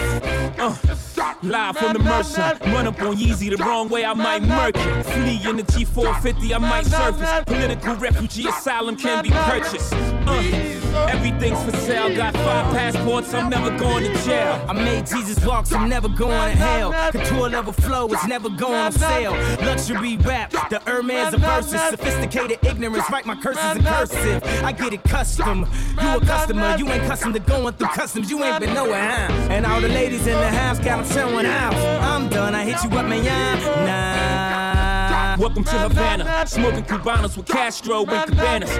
Uh, 0.60 0.76
live 1.42 1.76
from 1.76 1.94
the 1.94 2.00
Mercer, 2.00 2.56
run 2.66 2.86
up 2.86 3.02
on 3.02 3.16
Yeezy 3.18 3.50
the 3.50 3.64
wrong 3.64 3.90
way, 3.90 4.06
I 4.06 4.14
might 4.14 4.44
murk 4.44 4.76
it. 4.76 5.04
Flee 5.04 5.50
in 5.50 5.58
the 5.58 5.64
G450, 5.64 6.54
I 6.54 6.58
might 6.60 6.86
surface. 6.86 7.44
Political 7.48 7.96
refugee 7.96 8.48
asylum 8.48 8.96
can 8.96 9.24
be 9.24 9.32
purchased. 9.32 9.94
Uh, 9.94 10.91
everything's 11.12 11.62
for 11.64 11.76
sale, 11.78 12.16
got 12.16 12.34
five 12.34 12.74
passports, 12.74 13.34
I'm 13.34 13.50
never 13.50 13.78
going 13.78 14.06
to 14.06 14.24
jail. 14.24 14.66
I 14.68 14.74
made 14.74 15.06
Jesus 15.06 15.44
walk, 15.46 15.72
I'm 15.74 15.90
never 15.90 16.08
going 16.08 16.52
to 16.52 16.58
hell. 16.58 17.12
Couture 17.12 17.50
level 17.50 17.74
flow 17.74 18.08
is 18.08 18.26
never 18.28 18.50
going 18.50 18.74
on 18.74 18.92
sale. 18.92 19.34
Luxury 19.66 20.18
rap, 20.18 20.52
the 20.70 20.80
Hermes 20.86 21.34
of 21.34 21.42
verses. 21.42 21.82
Sophisticated 21.90 22.60
ignorance, 22.64 23.10
write 23.12 23.26
my 23.26 23.36
curses 23.36 23.76
in 23.76 23.84
cursive. 23.84 24.44
I 24.64 24.72
get 24.72 24.94
it 24.94 25.04
custom. 25.04 25.68
You 26.02 26.18
a 26.18 26.22
customer, 26.22 26.76
you 26.78 26.88
ain't 26.90 27.04
custom 27.04 27.34
to 27.34 27.40
going 27.40 27.74
through 27.74 27.90
customs. 27.90 28.32
You 28.32 28.44
ain't 28.44 28.62
been 28.62 28.74
nowhere, 28.74 29.10
huh? 29.12 29.34
And 29.50 29.66
all 29.66 29.82
the 29.82 29.90
ladies 29.90 30.26
in 30.26 30.40
the 30.40 30.50
house 30.50 30.80
got 30.80 31.04
them 31.04 31.12
showing 31.12 31.46
out. 31.46 31.74
I'm 32.02 32.30
done, 32.30 32.56
I 32.56 32.64
hit 32.64 32.82
you 32.84 32.98
up, 32.98 33.06
man. 33.06 33.22
Nah. 33.86 35.38
Welcome 35.38 35.64
to 35.66 35.72
Havana, 35.72 36.46
smoking 36.48 36.84
Cubanos 36.84 37.36
with 37.36 37.48
Castro 37.48 38.06
and 38.06 38.32
Cabanas. 38.32 38.72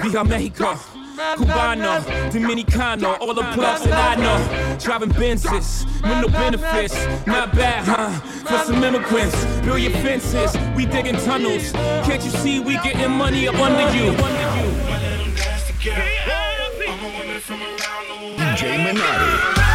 Via 0.00 0.24
Mexico. 0.24 0.99
Cubano, 1.36 2.00
Dominicano, 2.30 3.20
all 3.20 3.34
the 3.34 3.42
plugs 3.52 3.84
that 3.84 4.18
I 4.18 4.20
know. 4.20 4.78
Driving 4.78 5.10
Benzes 5.10 5.84
with 6.02 6.20
no 6.22 6.28
benefits. 6.28 6.94
Not 7.26 7.54
bad, 7.54 7.84
huh? 7.86 8.10
For 8.20 8.64
some 8.64 8.82
immigrants, 8.82 9.36
build 9.60 9.80
your 9.80 9.92
fences. 9.92 10.56
We 10.74 10.86
digging 10.86 11.16
tunnels. 11.16 11.72
Can't 12.06 12.24
you 12.24 12.30
see 12.30 12.60
we 12.60 12.74
getting 12.74 13.10
money 13.10 13.48
up 13.48 13.56
under 13.56 13.96
you? 13.96 14.12
DJ 18.36 18.78
Minati. 18.84 19.70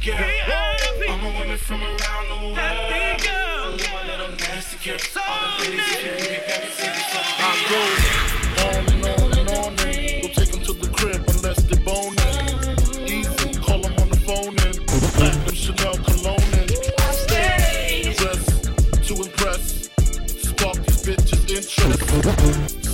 From 0.00 0.20
around 0.20 0.98
the. 0.98 1.08
I'ma 1.08 1.38
woman 1.38 1.58
from 1.58 1.82
around 1.82 2.28
the 2.28 2.34
world, 2.46 2.56
my 2.56 2.89
little 4.86 4.96
nasty 4.96 5.72
girl. 5.72 6.70
I 7.38 7.56
go 7.68 7.80
on 8.64 8.84
and 8.92 9.04
on 9.04 9.38
and 9.38 9.48
on 9.50 9.72
and 9.86 10.22
we'll 10.22 10.32
take 10.32 10.50
them 10.50 10.62
to 10.62 10.72
the 10.72 10.88
crib 10.88 11.22
unless 11.28 11.62
they 11.64 11.78
boning. 11.84 12.18
Easy, 13.06 13.60
call 13.60 13.80
them 13.80 13.92
on 13.98 14.08
the 14.08 14.16
phone 14.16 14.56
and 14.66 14.76
platinum 14.86 15.54
Chanel 15.54 15.96
cologne 15.98 16.40
and 16.58 16.70
stay 17.14 18.14
dressed 18.16 18.64
to 19.06 19.14
impress. 19.22 19.90
Spark 20.26 20.76
these 20.86 21.02
bitches' 21.04 21.50
interest. 21.50 22.89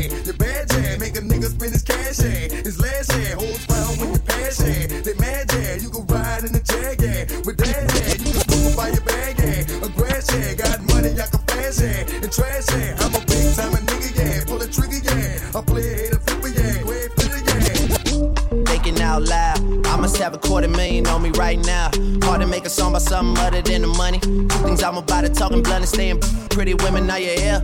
hand. 0.00 0.26
Your 0.26 0.34
bad 0.34 0.68
jab 0.68 1.00
make 1.00 1.16
a 1.16 1.20
nigga 1.20 1.48
spend 1.50 1.72
his 1.72 1.82
cash 1.82 2.18
hand. 2.18 2.52
His 2.52 2.80
last 2.80 3.12
hand 3.12 3.40
holds 3.40 3.64
fire 3.66 3.96
when 3.98 4.12
you 4.12 4.18
pass 4.20 4.58
hand. 4.58 4.90
They 5.04 5.14
mad 5.14 5.48
jab, 5.48 5.80
you 5.80 5.90
can 5.90 6.06
ride 6.06 6.44
in 6.44 6.52
the 6.52 6.60
jag 6.60 7.00
hand. 7.00 7.46
With 7.46 7.56
that 7.58 7.90
hand, 7.90 8.20
you 8.26 8.32
can 8.32 8.46
move 8.50 8.76
by 8.76 8.88
your 8.90 9.04
bag 9.04 9.38
hand. 9.38 9.70
A 9.84 9.88
grass 9.88 10.26
got 10.56 10.80
money, 10.82 11.12
I 11.12 11.26
can 11.26 11.42
fast 11.48 11.80
hand. 11.80 12.10
And 12.24 12.32
trash 12.32 12.68
hand, 12.70 13.00
I'm 13.00 13.14
a 13.14 13.20
big 13.26 13.54
time 13.56 13.72
a 13.74 13.80
nigga, 13.88 14.10
yeah. 14.16 14.44
Pull 14.46 14.62
a 14.62 14.66
trigger, 14.66 15.00
yeah. 15.04 15.58
I 15.58 15.60
play 15.62 15.84
a 15.84 15.96
hater, 15.96 16.20
flipper, 16.20 16.48
yeah. 16.48 16.82
Go 16.82 16.90
ahead, 16.90 17.10
yeah. 17.16 18.64
Thinking 18.64 19.00
out 19.00 19.22
loud. 19.22 19.86
I 19.86 19.96
must 19.96 20.16
have 20.18 20.34
a 20.34 20.38
quarter 20.38 20.68
million 20.68 21.06
on 21.08 21.22
me 21.22 21.30
right 21.30 21.58
now. 21.58 21.90
Hard 22.22 22.40
to 22.40 22.46
make 22.46 22.64
a 22.64 22.70
song 22.70 22.92
about 22.92 23.02
something 23.02 23.42
other 23.44 23.62
than 23.62 23.82
the 23.82 23.88
money. 23.88 24.20
Two 24.20 24.48
things 24.64 24.82
I'm 24.82 24.96
about 24.96 25.22
to 25.22 25.28
talk 25.28 25.52
and 25.52 25.62
blunt 25.62 25.82
and 25.82 25.88
staying 25.88 26.20
pretty 26.50 26.74
women 26.74 27.10
out 27.10 27.22
your 27.22 27.34
ear. 27.38 27.62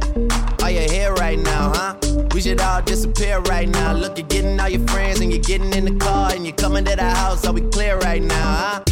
Are 0.66 0.70
you 0.72 0.80
here 0.90 1.14
right 1.14 1.38
now, 1.38 1.72
huh? 1.72 1.94
We 2.34 2.40
should 2.40 2.60
all 2.60 2.82
disappear 2.82 3.38
right 3.38 3.68
now. 3.68 3.92
Look, 3.92 4.18
you're 4.18 4.26
getting 4.26 4.58
all 4.58 4.68
your 4.68 4.84
friends 4.88 5.20
and 5.20 5.32
you're 5.32 5.40
getting 5.40 5.72
in 5.72 5.84
the 5.84 5.94
car 6.04 6.32
and 6.34 6.44
you're 6.44 6.56
coming 6.56 6.84
to 6.86 6.96
the 6.96 7.08
house. 7.08 7.46
Are 7.46 7.52
we 7.52 7.60
clear 7.60 7.96
right 7.98 8.20
now, 8.20 8.82
huh? 8.82 8.84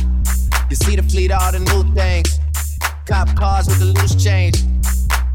You 0.70 0.76
see 0.76 0.94
the 0.94 1.02
fleet, 1.02 1.32
all 1.32 1.50
the 1.50 1.58
new 1.58 1.82
things. 1.92 2.38
Cop 3.06 3.34
cars 3.34 3.66
with 3.66 3.80
the 3.80 3.86
loose 3.86 4.14
change. 4.14 4.62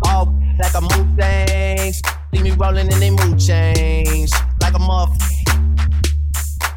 All 0.06 0.34
like 0.64 0.74
a 0.76 0.80
move 0.80 1.10
things. 1.18 2.02
Leave 2.32 2.44
me 2.44 2.52
rolling 2.52 2.90
in 2.90 3.00
they 3.02 3.10
mood 3.10 3.38
change. 3.38 4.32
Like 4.62 4.76
a 4.76 4.80
muff. 4.80 5.12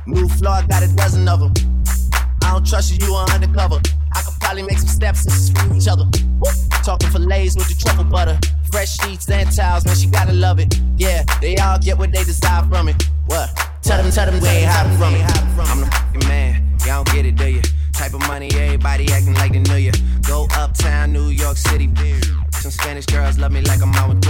New 0.08 0.28
floor, 0.28 0.54
I 0.54 0.66
got 0.66 0.82
a 0.82 0.92
dozen 0.96 1.28
of 1.28 1.38
them. 1.38 1.52
I 2.42 2.50
don't 2.50 2.66
trust 2.66 2.90
you, 2.90 3.06
you 3.06 3.14
are 3.14 3.30
undercover. 3.30 3.80
I 4.12 4.22
could 4.22 4.34
probably 4.40 4.64
make 4.64 4.78
some 4.78 4.88
steps 4.88 5.24
and 5.24 5.32
screw 5.32 5.76
each 5.76 5.86
other. 5.86 6.10
Talking 6.82 7.10
fillets 7.10 7.54
with 7.54 7.68
the 7.68 7.76
truffle 7.78 8.02
butter. 8.02 8.40
Fresh 8.72 8.96
sheets 8.98 9.30
and 9.30 9.54
towels, 9.54 9.84
man, 9.84 9.94
she 9.94 10.06
gotta 10.06 10.32
love 10.32 10.58
it. 10.58 10.74
Yeah, 10.96 11.24
they 11.40 11.56
all 11.58 11.78
get 11.78 11.98
what 11.98 12.10
they 12.10 12.24
desire 12.24 12.64
from 12.64 12.88
it. 12.88 12.96
What? 13.26 13.54
Tell 13.82 14.02
them, 14.02 14.10
tell 14.10 14.26
them 14.26 14.40
we 14.40 14.48
ain't 14.48 14.70
hiding 14.70 14.96
from 14.96 15.14
it. 15.14 15.22
I'm 15.68 15.80
the 15.80 15.86
fucking 15.86 16.26
man, 16.26 16.64
y'all 16.86 17.04
don't 17.04 17.14
get 17.14 17.26
it, 17.26 17.36
do 17.36 17.48
you? 17.48 17.60
Type 17.92 18.14
of 18.14 18.26
money, 18.26 18.48
everybody 18.54 19.12
acting 19.12 19.34
like 19.34 19.52
they 19.52 19.58
knew 19.58 19.76
you. 19.76 19.92
Go 20.26 20.48
uptown, 20.56 21.12
New 21.12 21.28
York 21.28 21.58
City, 21.58 21.86
bitch. 21.86 22.24
Some 22.54 22.70
Spanish 22.70 23.06
girls 23.06 23.38
love 23.38 23.52
me 23.52 23.60
like 23.60 23.82
I'm 23.82 23.92
out 23.94 24.08
with. 24.08 24.22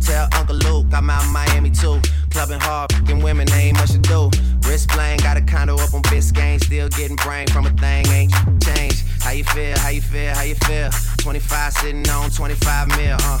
Tell 0.00 0.28
Uncle 0.34 0.56
Luke 0.56 0.86
I'm 0.92 1.08
out 1.08 1.24
in 1.24 1.32
Miami 1.32 1.70
too. 1.70 2.00
Clubbing 2.30 2.60
hard, 2.60 2.92
fucking 2.92 3.22
women, 3.22 3.50
ain't 3.52 3.78
much 3.78 3.92
to 3.92 3.98
do. 3.98 4.30
Wrist 4.68 4.90
playing, 4.90 5.18
got 5.20 5.36
a 5.36 5.40
condo 5.40 5.76
up 5.76 5.94
on 5.94 6.02
Biscayne. 6.02 6.62
Still 6.62 6.88
getting 6.90 7.16
brain 7.16 7.46
from 7.48 7.64
a 7.64 7.70
thing, 7.70 8.06
ain't 8.08 8.32
changed. 8.62 9.06
How 9.22 9.30
you 9.30 9.44
feel? 9.44 9.78
How 9.78 9.88
you 9.88 10.02
feel? 10.02 10.34
How 10.34 10.42
you 10.42 10.54
feel? 10.54 10.90
25 11.18 11.72
sitting 11.72 12.08
on 12.10 12.30
25 12.30 12.88
mil, 12.88 13.16
uh. 13.20 13.40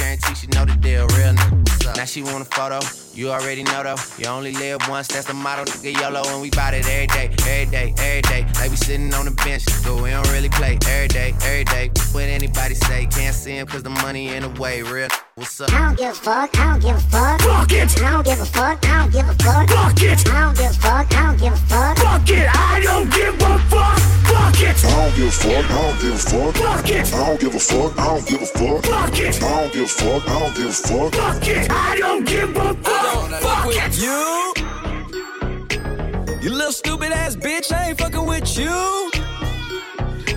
guarantee 0.01 0.35
she 0.35 0.47
know 0.47 0.65
the 0.65 0.75
deal, 0.81 1.05
real 1.17 1.33
nigga. 1.33 1.95
Now 1.95 2.05
she 2.05 2.23
want 2.23 2.41
a 2.41 2.45
photo, 2.45 2.79
you 3.13 3.29
already 3.29 3.63
know 3.63 3.83
though. 3.83 4.01
You 4.17 4.27
only 4.27 4.53
live 4.53 4.81
once, 4.89 5.07
that's 5.07 5.27
the 5.27 5.33
motto, 5.33 5.65
nigga 5.65 5.99
YOLO. 6.01 6.23
And 6.25 6.41
we 6.41 6.49
bout 6.49 6.73
it 6.73 6.87
every 6.87 7.07
day, 7.07 7.29
every 7.45 7.71
day, 7.71 7.93
every 7.97 8.21
day. 8.21 8.41
Like 8.55 8.71
we 8.71 8.77
sitting 8.77 9.13
on 9.13 9.25
the 9.25 9.35
bench, 9.45 9.63
but 9.83 10.01
we 10.01 10.09
don't 10.09 10.29
really 10.31 10.49
play 10.49 10.77
every 10.87 11.07
day, 11.07 11.33
every 11.43 11.65
day. 11.65 11.91
What 12.13 12.23
anybody 12.23 12.75
say, 12.75 13.05
can't 13.07 13.35
see 13.35 13.57
him 13.57 13.67
cause 13.67 13.83
the 13.83 13.89
money 13.89 14.29
in 14.29 14.41
the 14.43 14.61
way, 14.61 14.81
real 14.81 15.09
What's 15.35 15.61
up? 15.61 15.73
I 15.73 15.87
don't 15.87 15.97
give 15.97 16.11
a 16.11 16.13
fuck, 16.13 16.59
I 16.59 16.71
don't 16.71 16.81
give 16.81 16.95
a 16.95 16.99
fuck. 16.99 17.41
Fuck 17.41 17.71
it! 17.71 18.01
I 18.01 18.11
don't 18.11 18.25
give 18.25 18.41
a 18.41 18.45
fuck, 18.45 18.85
I 18.85 19.01
don't 19.01 19.11
give 19.11 19.29
a 19.29 19.33
fuck. 19.43 19.69
Fuck 19.69 20.01
it! 20.01 20.29
I 20.29 20.41
don't 20.41 20.57
give 20.57 20.71
a 20.71 20.73
fuck, 20.73 21.13
I 21.13 21.25
don't 21.25 21.39
give 21.39 21.53
a 21.53 21.57
fuck. 21.57 21.97
Fuck 21.97 22.29
it! 22.29 22.47
I 22.49 22.79
don't 22.81 23.09
give 23.11 23.35
a 23.41 23.59
fuck! 23.69 24.20
Fuck 24.61 24.77
it! 24.77 24.85
I 24.85 25.09
don't 25.09 25.15
give 25.15 25.27
a 25.27 25.31
fuck, 25.31 25.71
I 25.71 25.81
don't 25.81 26.01
give 26.01 26.13
a 26.13 26.17
fuck. 26.17 26.55
Fuck 26.55 26.89
it! 26.91 27.13
I 27.13 27.25
don't 27.25 27.39
give 27.39 27.55
a 27.55 27.59
fuck, 27.59 27.97
I 27.97 28.05
don't 28.05 28.27
give 28.27 28.41
a 28.41 28.45
fuck. 28.45 28.85
Fuck 28.85 29.19
it! 29.19 29.41
I 29.41 29.49
don't 29.49 29.73
give 29.73 29.85
a 29.85 29.87
fuck, 29.87 30.27
I 30.27 30.39
don't 30.39 30.55
give 30.55 30.67
a 30.67 30.71
fuck. 30.71 31.13
Fuck 31.15 31.47
it! 31.47 31.71
I 31.71 31.97
don't 31.97 32.25
give 32.25 32.55
a 32.55 32.73
fuck! 32.75 33.41
fuck 33.41 33.65
with 33.65 34.01
you. 34.01 34.53
You 36.43 36.51
little 36.51 36.71
stupid 36.71 37.11
ass 37.11 37.35
bitch, 37.35 37.71
I 37.73 37.89
ain't 37.89 37.97
fucking 37.97 38.23
with 38.23 38.55
you. 38.55 39.11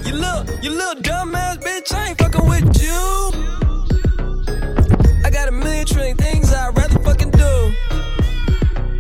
You 0.06 0.14
little, 0.14 0.44
you 0.62 0.70
little 0.70 1.02
dumb 1.02 1.34
ass 1.34 1.58
bitch, 1.58 1.92
I 1.94 2.08
ain't 2.08 2.18
fucking 2.18 2.48
with 2.48 2.82
you. 2.82 3.30
I 5.22 5.30
got 5.30 5.48
a 5.48 5.52
million 5.52 5.84
trillion 5.84 6.16
things 6.16 6.50
I'd 6.50 6.74
rather 6.74 6.98
fucking 7.00 7.30
do 7.30 7.74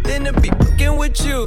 than 0.02 0.24
to 0.24 0.38
be 0.38 0.50
fucking 0.50 0.98
with 0.98 1.24
you. 1.24 1.46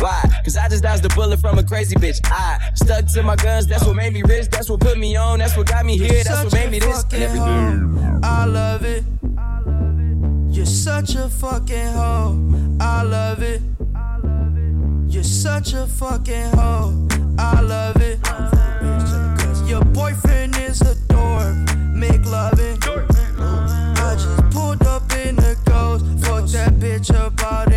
Why? 0.00 0.22
Cause 0.44 0.56
I 0.56 0.68
just 0.68 0.82
dodged 0.82 1.04
a 1.04 1.08
bullet 1.10 1.40
from 1.40 1.58
a 1.58 1.62
crazy 1.62 1.96
bitch. 1.96 2.20
I 2.24 2.58
stuck 2.74 3.06
to 3.06 3.22
my 3.22 3.36
guns, 3.36 3.66
that's 3.66 3.84
what 3.84 3.96
made 3.96 4.12
me 4.12 4.22
rich, 4.22 4.48
that's 4.50 4.68
what 4.68 4.80
put 4.80 4.98
me 4.98 5.16
on, 5.16 5.38
that's 5.38 5.56
what 5.56 5.66
got 5.66 5.84
me 5.84 5.96
here, 5.98 6.24
that's 6.24 6.44
what 6.44 6.52
made 6.52 6.70
me 6.70 6.78
this. 6.78 7.04
And 7.12 7.22
every 7.22 7.40
I 8.22 8.44
love 8.44 8.84
it. 8.84 9.04
You're 10.56 10.64
such 10.64 11.14
a 11.14 11.28
fucking 11.28 11.92
hoe. 11.92 12.76
I 12.80 13.02
love 13.02 13.42
it. 13.42 13.60
You're 15.06 15.22
such 15.22 15.74
a 15.74 15.86
fucking 15.86 16.50
hoe. 16.54 17.08
I 17.38 17.60
love 17.60 18.00
it. 18.00 18.22
Cause 18.22 19.68
your 19.68 19.84
boyfriend 19.84 20.56
is 20.56 20.80
a 20.80 20.94
dork. 21.08 21.56
Make 21.94 22.24
loving. 22.24 22.78
I 22.82 24.14
just 24.14 24.50
pulled 24.50 24.82
up 24.86 25.10
in 25.12 25.36
the 25.36 25.56
ghost. 25.66 26.04
Fucked 26.24 26.52
that 26.52 26.74
bitch 26.74 27.14
up 27.14 27.40
out 27.42 27.72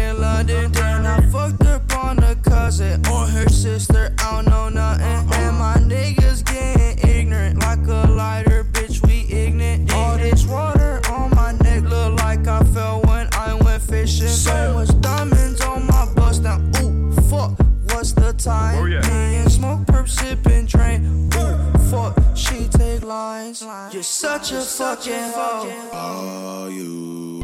lines. 23.62 23.94
You're 23.94 24.04
such 24.04 24.52
a 24.52 24.62
fucking 24.62 25.32
hoe. 25.34 25.90
All 25.92 26.70
you, 26.70 27.44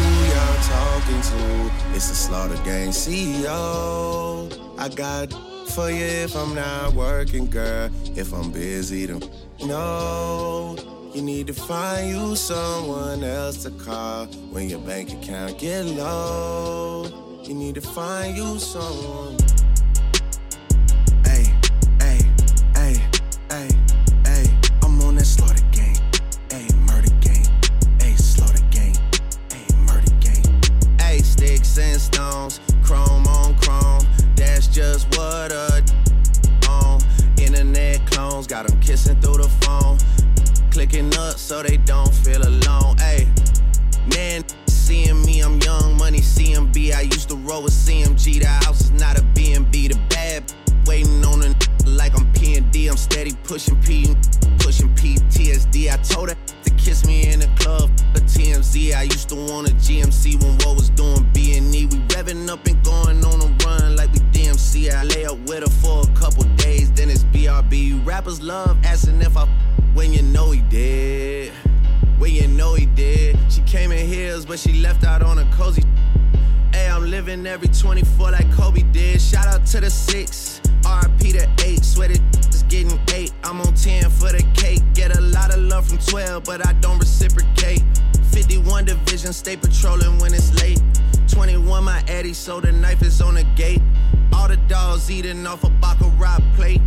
who 0.00 0.24
y'all 0.32 0.58
talking 0.62 1.20
to? 1.30 1.94
It's 1.94 2.08
the 2.08 2.14
Slaughter 2.14 2.56
Gang 2.64 2.90
CEO. 2.90 4.50
I 4.78 4.88
got 4.88 5.32
for 5.68 5.90
you 5.90 6.04
if 6.04 6.34
I'm 6.34 6.54
not 6.54 6.94
working, 6.94 7.46
girl. 7.46 7.90
If 8.16 8.32
I'm 8.32 8.50
busy, 8.50 9.06
then 9.06 9.22
no. 9.64 10.76
You 11.14 11.22
need 11.22 11.48
to 11.48 11.54
find 11.54 12.08
you 12.08 12.36
someone 12.36 13.24
else 13.24 13.64
to 13.64 13.70
call 13.72 14.26
when 14.52 14.70
your 14.70 14.78
bank 14.80 15.12
account 15.12 15.58
get 15.58 15.84
low. 15.84 17.04
You 17.42 17.54
need 17.54 17.74
to 17.74 17.80
find 17.80 18.36
you 18.36 18.58
someone. 18.58 19.36
So 41.40 41.62
they 41.62 41.78
don't 41.78 42.14
feel 42.14 42.49
She 74.60 74.74
left 74.74 75.04
out 75.04 75.22
on 75.22 75.38
a 75.38 75.50
cozy. 75.52 75.82
Hey, 76.74 76.90
I'm 76.90 77.10
living 77.10 77.46
every 77.46 77.68
24 77.68 78.32
like 78.32 78.52
Kobe 78.52 78.82
did. 78.92 79.18
Shout 79.18 79.46
out 79.46 79.64
to 79.68 79.80
the 79.80 79.88
six, 79.88 80.60
RP 80.82 81.32
to 81.32 81.48
eight. 81.64 81.82
Swear 81.82 82.10
it 82.10 82.20
is 82.50 82.62
getting 82.64 83.00
eight. 83.14 83.32
I'm 83.42 83.62
on 83.62 83.72
10 83.72 84.10
for 84.10 84.30
the 84.30 84.46
cake. 84.54 84.82
Get 84.92 85.16
a 85.16 85.20
lot 85.22 85.54
of 85.54 85.62
love 85.62 85.88
from 85.88 85.96
12, 85.96 86.44
but 86.44 86.66
I 86.66 86.74
don't 86.74 86.98
reciprocate. 86.98 87.82
51 88.32 88.84
division, 88.84 89.32
stay 89.32 89.56
patrolling 89.56 90.18
when 90.18 90.34
it's 90.34 90.52
late. 90.60 90.82
21, 91.28 91.82
my 91.82 92.04
Eddie, 92.06 92.34
so 92.34 92.60
the 92.60 92.70
knife 92.70 93.00
is 93.00 93.22
on 93.22 93.36
the 93.36 93.44
gate. 93.56 93.80
All 94.34 94.46
the 94.46 94.58
dogs 94.68 95.10
eating 95.10 95.46
off 95.46 95.64
a 95.64 95.70
Baccarat 95.70 96.40
plate. 96.54 96.82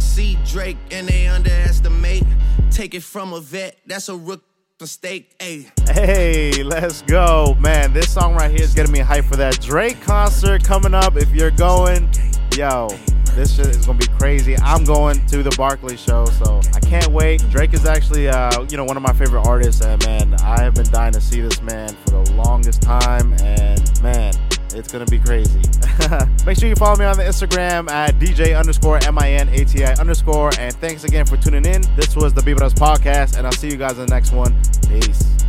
See 0.00 0.36
Drake 0.44 0.78
and 0.90 1.06
they 1.06 1.28
underestimate. 1.28 2.24
Take 2.72 2.94
it 2.94 3.04
from 3.04 3.32
a 3.32 3.38
vet, 3.38 3.76
that's 3.86 4.08
a 4.08 4.16
rook 4.16 4.42
mistake. 4.80 5.34
Hey. 5.40 5.66
Hey, 5.88 6.62
let's 6.62 7.00
go, 7.02 7.56
man. 7.58 7.94
This 7.94 8.12
song 8.12 8.34
right 8.34 8.50
here 8.50 8.62
is 8.62 8.74
getting 8.74 8.92
me 8.92 8.98
hyped 8.98 9.24
for 9.24 9.36
that 9.36 9.58
Drake 9.60 10.00
concert 10.02 10.64
coming 10.64 10.92
up. 10.92 11.16
If 11.16 11.34
you're 11.34 11.50
going, 11.50 12.10
yo, 12.54 12.88
this 13.34 13.56
shit 13.56 13.66
is 13.66 13.86
gonna 13.86 13.98
be 13.98 14.06
crazy. 14.18 14.54
I'm 14.58 14.84
going 14.84 15.24
to 15.28 15.42
the 15.42 15.54
Barclay 15.56 15.96
show, 15.96 16.26
so 16.26 16.60
I 16.74 16.80
can't 16.80 17.08
wait. 17.08 17.42
Drake 17.50 17.72
is 17.72 17.86
actually, 17.86 18.28
uh, 18.28 18.66
you 18.68 18.76
know, 18.76 18.84
one 18.84 18.98
of 18.98 19.02
my 19.02 19.14
favorite 19.14 19.46
artists, 19.46 19.80
and 19.80 20.04
man, 20.04 20.34
I 20.40 20.60
have 20.60 20.74
been 20.74 20.90
dying 20.90 21.12
to 21.14 21.20
see 21.22 21.40
this 21.40 21.62
man 21.62 21.88
for 22.04 22.10
the 22.10 22.32
longest 22.32 22.82
time, 22.82 23.32
and 23.40 24.02
man, 24.02 24.34
it's 24.74 24.90
gonna 24.90 25.06
be 25.06 25.18
crazy. 25.18 25.60
Make 26.46 26.58
sure 26.58 26.68
you 26.68 26.76
follow 26.76 26.96
me 26.96 27.04
on 27.04 27.16
the 27.16 27.22
Instagram 27.22 27.90
at 27.90 28.14
DJ 28.16 28.58
underscore 28.58 29.02
M-I-N-A-T-I 29.04 29.94
underscore. 29.94 30.50
And 30.58 30.74
thanks 30.74 31.04
again 31.04 31.26
for 31.26 31.36
tuning 31.36 31.64
in. 31.64 31.82
This 31.96 32.16
was 32.16 32.34
the 32.34 32.40
Vibras 32.40 32.74
podcast, 32.74 33.36
and 33.36 33.46
I'll 33.46 33.52
see 33.52 33.68
you 33.68 33.76
guys 33.76 33.98
in 33.98 34.06
the 34.06 34.14
next 34.14 34.32
one. 34.32 34.54
Peace. 34.88 35.45